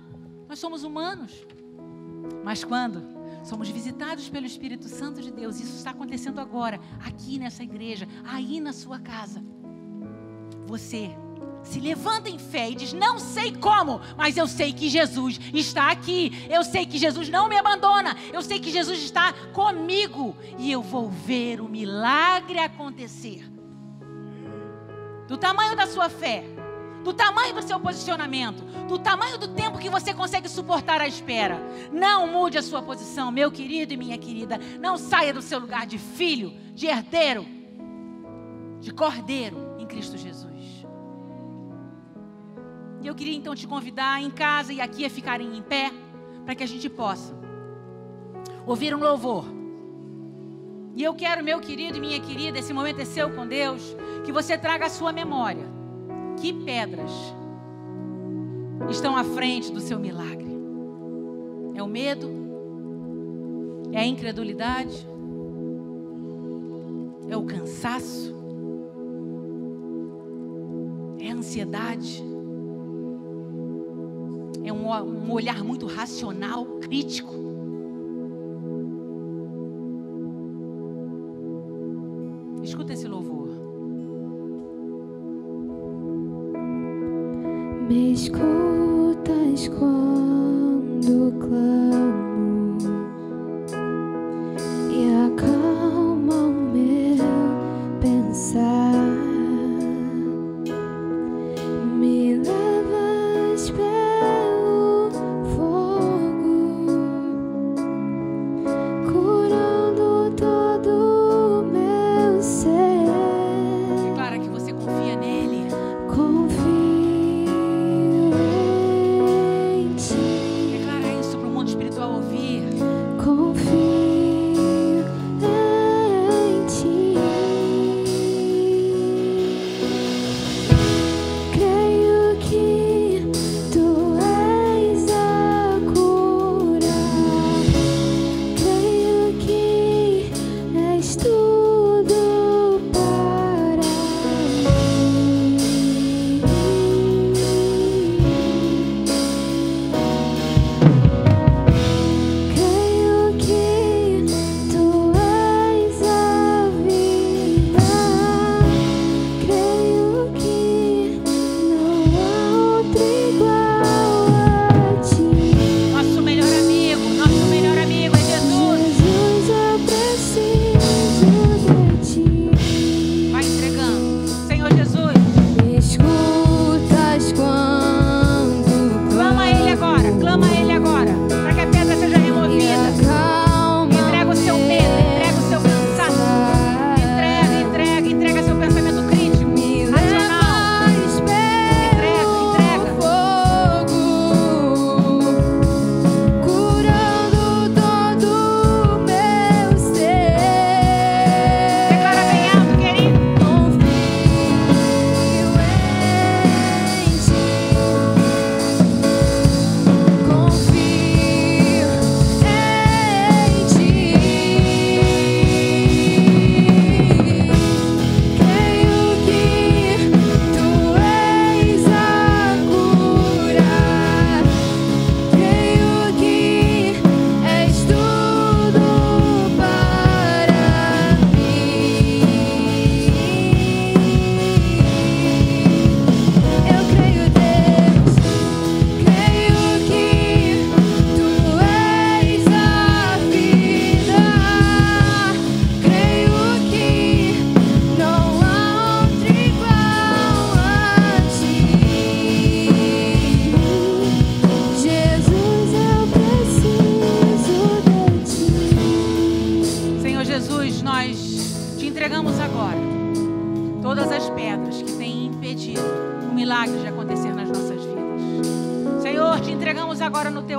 Nós 0.50 0.60
somos 0.60 0.84
humanos. 0.84 1.48
Mas 2.44 2.62
quando 2.62 3.02
somos 3.44 3.70
visitados 3.70 4.30
pelo 4.30 4.46
Espírito 4.46 4.88
Santo 4.88 5.22
de 5.22 5.32
Deus. 5.32 5.60
Isso 5.62 5.78
está 5.78 5.92
acontecendo 5.92 6.40
agora, 6.40 6.80
aqui 7.00 7.40
nessa 7.40 7.64
igreja, 7.64 8.08
aí 8.24 8.60
na 8.60 8.74
sua 8.74 9.00
casa. 9.00 9.42
Você 10.68 11.10
se 11.64 11.80
levanta 11.80 12.30
em 12.30 12.38
fé 12.38 12.70
e 12.70 12.76
diz: 12.76 12.94
Não 12.94 13.20
sei 13.20 13.56
como, 13.56 14.02
mas 14.18 14.38
eu 14.38 14.48
sei 14.48 14.74
que 14.74 14.90
Jesus 14.90 15.40
está 15.54 15.92
aqui. 15.92 16.32
Eu 16.50 16.64
sei 16.64 16.86
que 16.86 16.98
Jesus 16.98 17.30
não 17.30 17.48
me 17.48 17.58
abandona. 17.58 18.16
Eu 18.32 18.42
sei 18.42 18.60
que 18.60 18.72
Jesus 18.72 19.00
está 19.02 19.34
comigo. 19.54 20.36
E 20.58 20.72
eu 20.72 20.82
vou 20.82 21.10
ver 21.10 21.62
o 21.62 21.70
milagre 21.70 22.60
acontecer. 22.60 23.51
Do 25.32 25.38
tamanho 25.38 25.78
da 25.78 25.88
sua 25.88 26.10
fé, 26.10 26.44
do 27.06 27.13
tamanho 27.13 27.56
do 27.56 27.62
seu 27.62 27.80
posicionamento, 27.80 28.65
do 28.86 29.00
tamanho 29.00 29.38
do 29.38 29.48
tempo 29.48 29.80
que 29.80 29.89
você 29.89 30.13
consegue 30.13 30.50
suportar 30.50 31.00
a 31.00 31.08
espera. 31.08 31.58
Não 31.89 32.28
mude 32.28 32.58
a 32.58 32.62
sua 32.62 32.82
posição, 32.82 33.32
meu 33.32 33.50
querido 33.50 33.94
e 33.94 33.98
minha 33.98 34.17
querida. 34.17 34.60
Não 34.78 34.98
saia 34.98 35.34
do 35.34 35.41
seu 35.41 35.58
lugar 35.58 35.86
de 35.86 35.98
filho, 35.98 36.52
de 36.74 36.88
herdeiro, 36.88 37.46
de 38.82 38.91
cordeiro 38.91 39.56
em 39.80 39.86
Cristo 39.86 40.17
Jesus. 40.17 40.86
E 43.00 43.08
eu 43.08 43.15
queria 43.15 43.38
então 43.38 43.56
te 43.56 43.65
convidar 43.65 44.22
em 44.22 44.30
casa 44.30 44.74
e 44.74 44.82
aqui 44.82 45.06
a 45.06 45.10
ficarem 45.10 45.58
em 45.58 45.62
pé, 45.62 45.94
para 46.44 46.56
que 46.56 46.63
a 46.63 46.67
gente 46.67 46.89
possa 46.89 47.34
ouvir 48.67 48.94
um 48.94 49.00
louvor. 49.00 49.61
E 50.95 51.04
eu 51.04 51.13
quero, 51.13 51.43
meu 51.43 51.60
querido 51.60 51.97
e 51.97 52.01
minha 52.01 52.19
querida, 52.19 52.60
esse 52.60 52.73
momento 52.73 52.99
é 52.99 53.06
seu 53.06 53.30
com 53.30 53.47
Deus, 53.47 53.95
que 54.25 54.32
você 54.32 54.58
traga 54.58 54.86
a 54.86 54.89
sua 54.89 55.13
memória 55.13 55.65
que 56.41 56.51
pedras 56.51 57.12
estão 58.89 59.15
à 59.15 59.23
frente 59.23 59.71
do 59.71 59.80
seu 59.80 59.99
milagre? 59.99 60.49
É 61.75 61.82
o 61.82 61.88
medo? 61.88 62.30
É 63.93 63.99
a 63.99 64.06
incredulidade? 64.06 65.08
É 67.30 67.38
o 67.38 67.43
cansaço? 67.43 68.36
É 71.19 71.32
a 71.32 71.36
ansiedade? 71.36 72.21
É 74.63 74.73
um, 74.73 74.89
um 74.89 75.32
olhar 75.32 75.63
muito 75.63 75.86
racional, 75.86 76.65
crítico? 76.82 77.51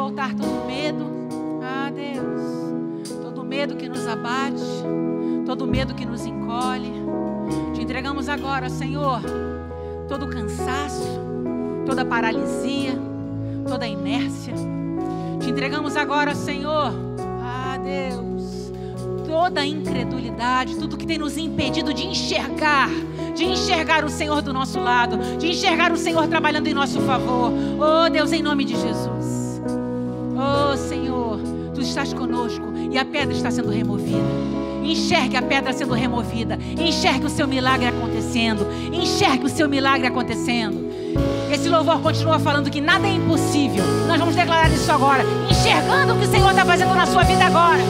Altar 0.03 0.35
todo 0.35 0.67
medo. 0.67 1.07
Ah, 1.63 1.91
Deus. 1.91 3.13
Todo 3.23 3.45
medo 3.45 3.77
que 3.77 3.89
nos 3.89 4.07
abate, 4.07 4.63
todo 5.47 5.67
medo 5.67 5.95
que 5.95 6.05
nos 6.05 6.25
encolhe. 6.25 6.93
Te 7.75 7.83
entregamos 7.83 8.29
agora, 8.29 8.69
Senhor, 8.69 9.21
todo 10.09 10.29
cansaço, 10.29 11.21
toda 11.87 12.05
paralisia, 12.05 12.93
toda 13.67 13.87
inércia. 13.87 14.55
Te 15.41 15.51
entregamos 15.51 15.97
agora, 15.97 16.35
Senhor, 16.35 16.93
ah, 17.43 17.77
Deus, 17.79 18.73
toda 19.27 19.67
incredulidade, 19.67 20.77
tudo 20.77 20.97
que 20.97 21.07
tem 21.07 21.19
nos 21.19 21.37
impedido 21.37 21.93
de 21.93 22.07
enxergar, 22.07 22.91
de 23.35 23.45
enxergar 23.45 24.05
o 24.05 24.09
Senhor 24.09 24.43
do 24.43 24.53
nosso 24.53 24.79
lado, 24.81 25.19
de 25.39 25.49
enxergar 25.49 25.93
o 25.93 25.97
Senhor 25.97 26.27
trabalhando 26.29 26.69
em 26.69 26.75
nosso 26.75 27.01
favor. 27.01 27.53
Oh, 27.81 28.09
Deus, 28.09 28.33
em 28.33 28.43
nome 28.43 28.65
de 28.65 28.75
Jesus. 28.75 29.22
Oh, 30.45 30.77
Senhor, 30.77 31.39
tu 31.73 31.81
estás 31.81 32.13
conosco 32.13 32.65
e 32.91 32.99
a 32.99 33.05
pedra 33.05 33.33
está 33.33 33.49
sendo 33.49 33.71
removida. 33.71 34.19
Enxergue 34.83 35.37
a 35.37 35.43
pedra 35.43 35.73
sendo 35.73 35.95
removida. 35.95 36.59
Enxergue 36.77 37.27
o 37.27 37.31
seu 37.31 37.47
milagre 37.47 37.87
acontecendo. 37.87 38.67
Enxergue 38.93 39.47
o 39.47 39.49
seu 39.49 39.69
milagre 39.69 40.09
acontecendo. 40.09 40.91
Esse 41.49 41.69
louvor 41.69 42.01
continua 42.01 42.41
falando 42.41 42.71
que 42.71 42.81
nada 42.81 43.07
é 43.07 43.13
impossível. 43.13 43.85
Nós 44.09 44.19
vamos 44.19 44.35
declarar 44.35 44.69
isso 44.73 44.91
agora. 44.91 45.23
Enxergando 45.49 46.15
o 46.15 46.19
que 46.19 46.25
o 46.25 46.29
Senhor 46.29 46.51
está 46.51 46.65
fazendo 46.65 46.93
na 46.93 47.07
sua 47.07 47.23
vida 47.23 47.45
agora. 47.45 47.81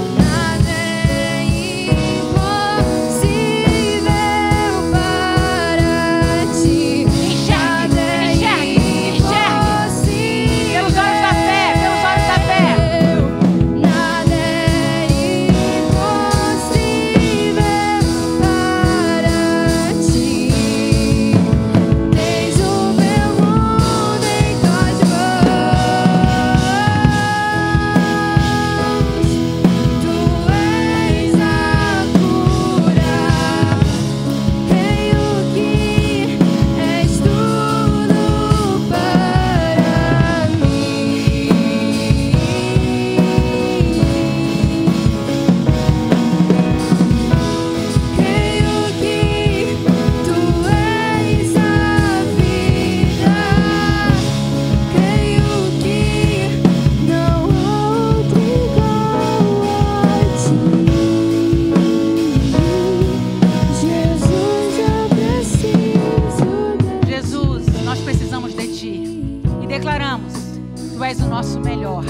Nosso 71.53 71.61
melhor, 71.61 72.05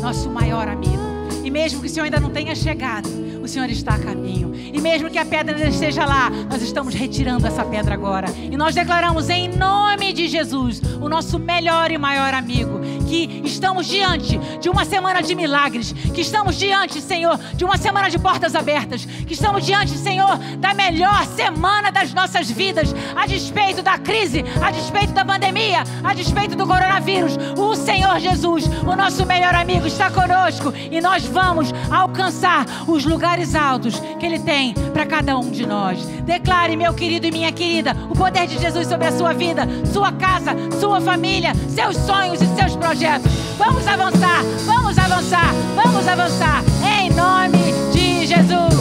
nosso 0.00 0.28
maior 0.28 0.66
amigo. 0.66 0.98
E 1.44 1.50
mesmo 1.50 1.80
que 1.80 1.86
o 1.86 1.90
Senhor 1.90 2.04
ainda 2.04 2.18
não 2.18 2.30
tenha 2.30 2.54
chegado, 2.54 3.08
o 3.40 3.46
Senhor 3.46 3.70
está 3.70 3.94
a 3.94 3.98
caminho. 3.98 4.52
E 4.54 4.80
mesmo 4.80 5.08
que 5.08 5.18
a 5.18 5.24
pedra 5.24 5.68
esteja 5.68 6.04
lá, 6.04 6.28
nós 6.50 6.62
estamos 6.62 6.94
retirando 6.94 7.46
essa 7.46 7.64
pedra 7.64 7.94
agora. 7.94 8.26
E 8.50 8.56
nós 8.56 8.74
declaramos 8.74 9.30
em 9.30 9.48
nome 9.48 10.12
de 10.12 10.26
Jesus, 10.26 10.82
o 11.00 11.08
nosso 11.08 11.38
melhor 11.38 11.92
e 11.92 11.98
maior 11.98 12.34
amigo, 12.34 12.77
que 13.08 13.40
estamos 13.44 13.86
diante 13.86 14.38
de 14.60 14.68
uma 14.68 14.84
semana 14.84 15.22
de 15.22 15.34
milagres, 15.34 15.92
que 15.92 16.20
estamos 16.20 16.56
diante, 16.56 17.00
Senhor, 17.00 17.38
de 17.54 17.64
uma 17.64 17.78
semana 17.78 18.10
de 18.10 18.18
portas 18.18 18.54
abertas, 18.54 19.04
que 19.04 19.32
estamos 19.32 19.64
diante, 19.64 19.96
Senhor, 19.96 20.36
da 20.58 20.74
melhor 20.74 21.24
semana 21.26 21.90
das 21.90 22.12
nossas 22.12 22.50
vidas, 22.50 22.94
a 23.16 23.26
despeito 23.26 23.82
da 23.82 23.98
crise, 23.98 24.44
a 24.62 24.70
despeito 24.70 25.12
da 25.12 25.24
pandemia, 25.24 25.84
a 26.04 26.12
despeito 26.12 26.54
do 26.54 26.66
coronavírus. 26.66 27.38
O 27.56 27.74
Senhor 27.74 28.20
Jesus, 28.20 28.66
o 28.86 28.94
nosso 28.94 29.24
melhor 29.24 29.54
amigo, 29.54 29.86
está 29.86 30.10
conosco 30.10 30.72
e 30.90 31.00
nós 31.00 31.24
vamos 31.24 31.72
alcançar 31.90 32.66
os 32.86 33.04
lugares 33.04 33.54
altos 33.54 33.98
que 34.20 34.26
Ele 34.26 34.38
tem 34.38 34.74
para 34.92 35.06
cada 35.06 35.38
um 35.38 35.50
de 35.50 35.66
nós. 35.66 35.98
Declare, 36.28 36.76
meu 36.76 36.92
querido 36.92 37.26
e 37.26 37.30
minha 37.30 37.50
querida, 37.50 37.96
o 38.10 38.14
poder 38.14 38.46
de 38.46 38.58
Jesus 38.58 38.86
sobre 38.86 39.06
a 39.06 39.12
sua 39.12 39.32
vida, 39.32 39.66
sua 39.90 40.12
casa, 40.12 40.54
sua 40.78 41.00
família, 41.00 41.54
seus 41.70 41.96
sonhos 41.96 42.42
e 42.42 42.46
seus 42.54 42.76
projetos. 42.76 43.32
Vamos 43.56 43.86
avançar, 43.86 44.42
vamos 44.66 44.98
avançar, 44.98 45.54
vamos 45.74 46.06
avançar, 46.06 46.62
em 47.00 47.08
nome 47.14 47.72
de 47.94 48.26
Jesus. 48.26 48.77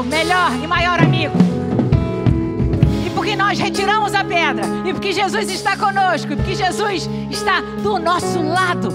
Seu 0.00 0.04
melhor 0.04 0.52
e 0.62 0.66
maior 0.66 0.98
amigo. 0.98 1.34
E 3.06 3.10
porque 3.10 3.36
nós 3.36 3.58
retiramos 3.58 4.14
a 4.14 4.24
pedra, 4.24 4.64
e 4.86 4.92
porque 4.94 5.12
Jesus 5.12 5.50
está 5.50 5.76
conosco, 5.76 6.32
e 6.32 6.36
porque 6.36 6.54
Jesus 6.54 7.08
está 7.30 7.60
do 7.82 7.98
nosso 7.98 8.42
lado, 8.42 8.88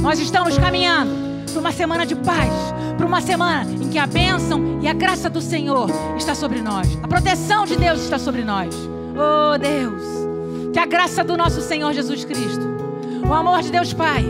nós 0.00 0.18
estamos 0.18 0.56
caminhando 0.56 1.10
para 1.50 1.60
uma 1.60 1.72
semana 1.72 2.06
de 2.06 2.14
paz, 2.14 2.52
para 2.96 3.06
uma 3.06 3.20
semana 3.20 3.70
em 3.70 3.88
que 3.90 3.98
a 3.98 4.06
bênção 4.06 4.80
e 4.80 4.88
a 4.88 4.92
graça 4.92 5.28
do 5.28 5.40
Senhor 5.40 5.90
está 6.16 6.34
sobre 6.34 6.62
nós, 6.62 6.98
a 7.02 7.08
proteção 7.08 7.66
de 7.66 7.76
Deus 7.76 8.00
está 8.00 8.18
sobre 8.18 8.42
nós. 8.42 8.74
Oh 9.14 9.58
Deus, 9.58 10.02
que 10.72 10.78
a 10.78 10.86
graça 10.86 11.22
do 11.22 11.36
nosso 11.36 11.60
Senhor 11.60 11.92
Jesus 11.92 12.24
Cristo, 12.24 12.66
o 13.28 13.34
amor 13.34 13.60
de 13.60 13.70
Deus 13.70 13.92
Pai, 13.92 14.24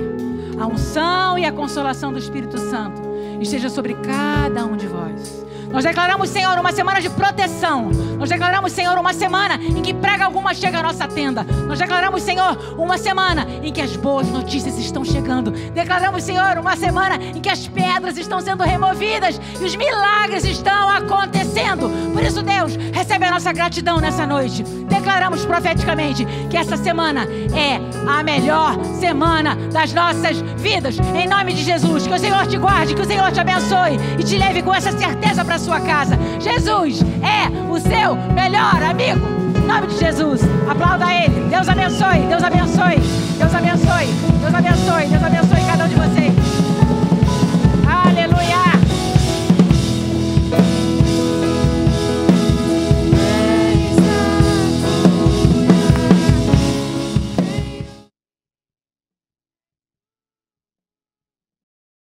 a 0.58 0.66
unção 0.66 1.38
e 1.38 1.44
a 1.44 1.52
consolação 1.52 2.12
do 2.12 2.18
Espírito 2.18 2.58
Santo 2.58 3.00
esteja 3.40 3.68
sobre 3.68 3.94
cada 3.94 4.64
um 4.64 4.76
de 4.76 4.86
vós. 4.88 5.47
Nós 5.70 5.84
declaramos, 5.84 6.30
Senhor, 6.30 6.58
uma 6.58 6.72
semana 6.72 7.00
de 7.00 7.10
proteção. 7.10 7.90
Nós 8.18 8.28
declaramos, 8.28 8.72
Senhor, 8.72 8.98
uma 8.98 9.12
semana 9.12 9.56
em 9.56 9.82
que 9.82 9.92
prega 9.92 10.24
alguma 10.24 10.54
chega 10.54 10.78
à 10.78 10.82
nossa 10.82 11.06
tenda. 11.06 11.44
Nós 11.66 11.78
declaramos, 11.78 12.22
Senhor, 12.22 12.74
uma 12.78 12.96
semana 12.96 13.46
em 13.62 13.72
que 13.72 13.80
as 13.80 13.94
boas 13.96 14.26
notícias 14.28 14.78
estão 14.78 15.04
chegando. 15.04 15.50
Declaramos, 15.50 16.24
Senhor, 16.24 16.58
uma 16.58 16.74
semana 16.74 17.16
em 17.16 17.40
que 17.40 17.50
as 17.50 17.68
pedras 17.68 18.16
estão 18.16 18.40
sendo 18.40 18.62
removidas 18.64 19.40
e 19.60 19.64
os 19.64 19.76
milagres 19.76 20.44
estão 20.44 20.88
acontecendo. 20.88 21.90
Por 22.12 22.22
isso, 22.22 22.42
Deus, 22.42 22.74
recebe 22.92 23.26
a 23.26 23.30
nossa 23.30 23.52
gratidão 23.52 23.98
nessa 23.98 24.26
noite. 24.26 24.62
Declaramos 24.62 25.44
profeticamente 25.44 26.26
que 26.48 26.56
essa 26.56 26.76
semana 26.76 27.26
é 27.54 27.78
a 28.10 28.22
melhor 28.22 28.82
semana 28.98 29.54
das 29.72 29.92
nossas 29.92 30.38
vidas. 30.56 30.98
Em 31.14 31.28
nome 31.28 31.52
de 31.52 31.62
Jesus, 31.62 32.06
que 32.06 32.14
o 32.14 32.18
Senhor 32.18 32.46
te 32.46 32.56
guarde, 32.56 32.94
que 32.94 33.02
o 33.02 33.06
Senhor 33.06 33.30
te 33.30 33.40
abençoe 33.40 33.98
e 34.18 34.24
te 34.24 34.38
leve 34.38 34.62
com 34.62 34.74
essa 34.74 34.90
certeza 34.96 35.44
para 35.44 35.57
sua 35.58 35.80
casa. 35.80 36.18
Jesus 36.40 37.02
é 37.22 37.48
o 37.70 37.78
seu 37.80 38.16
melhor 38.34 38.82
amigo. 38.82 39.20
Em 39.56 39.66
nome 39.66 39.88
de 39.88 39.98
Jesus, 39.98 40.40
aplauda 40.68 41.12
Ele. 41.12 41.48
Deus 41.50 41.68
abençoe, 41.68 42.20
Deus 42.28 42.42
abençoe, 42.42 43.00
Deus 43.38 43.54
abençoe, 43.54 44.06
Deus 44.40 44.54
abençoe, 44.54 45.06
Deus 45.06 45.22
abençoe. 45.22 45.47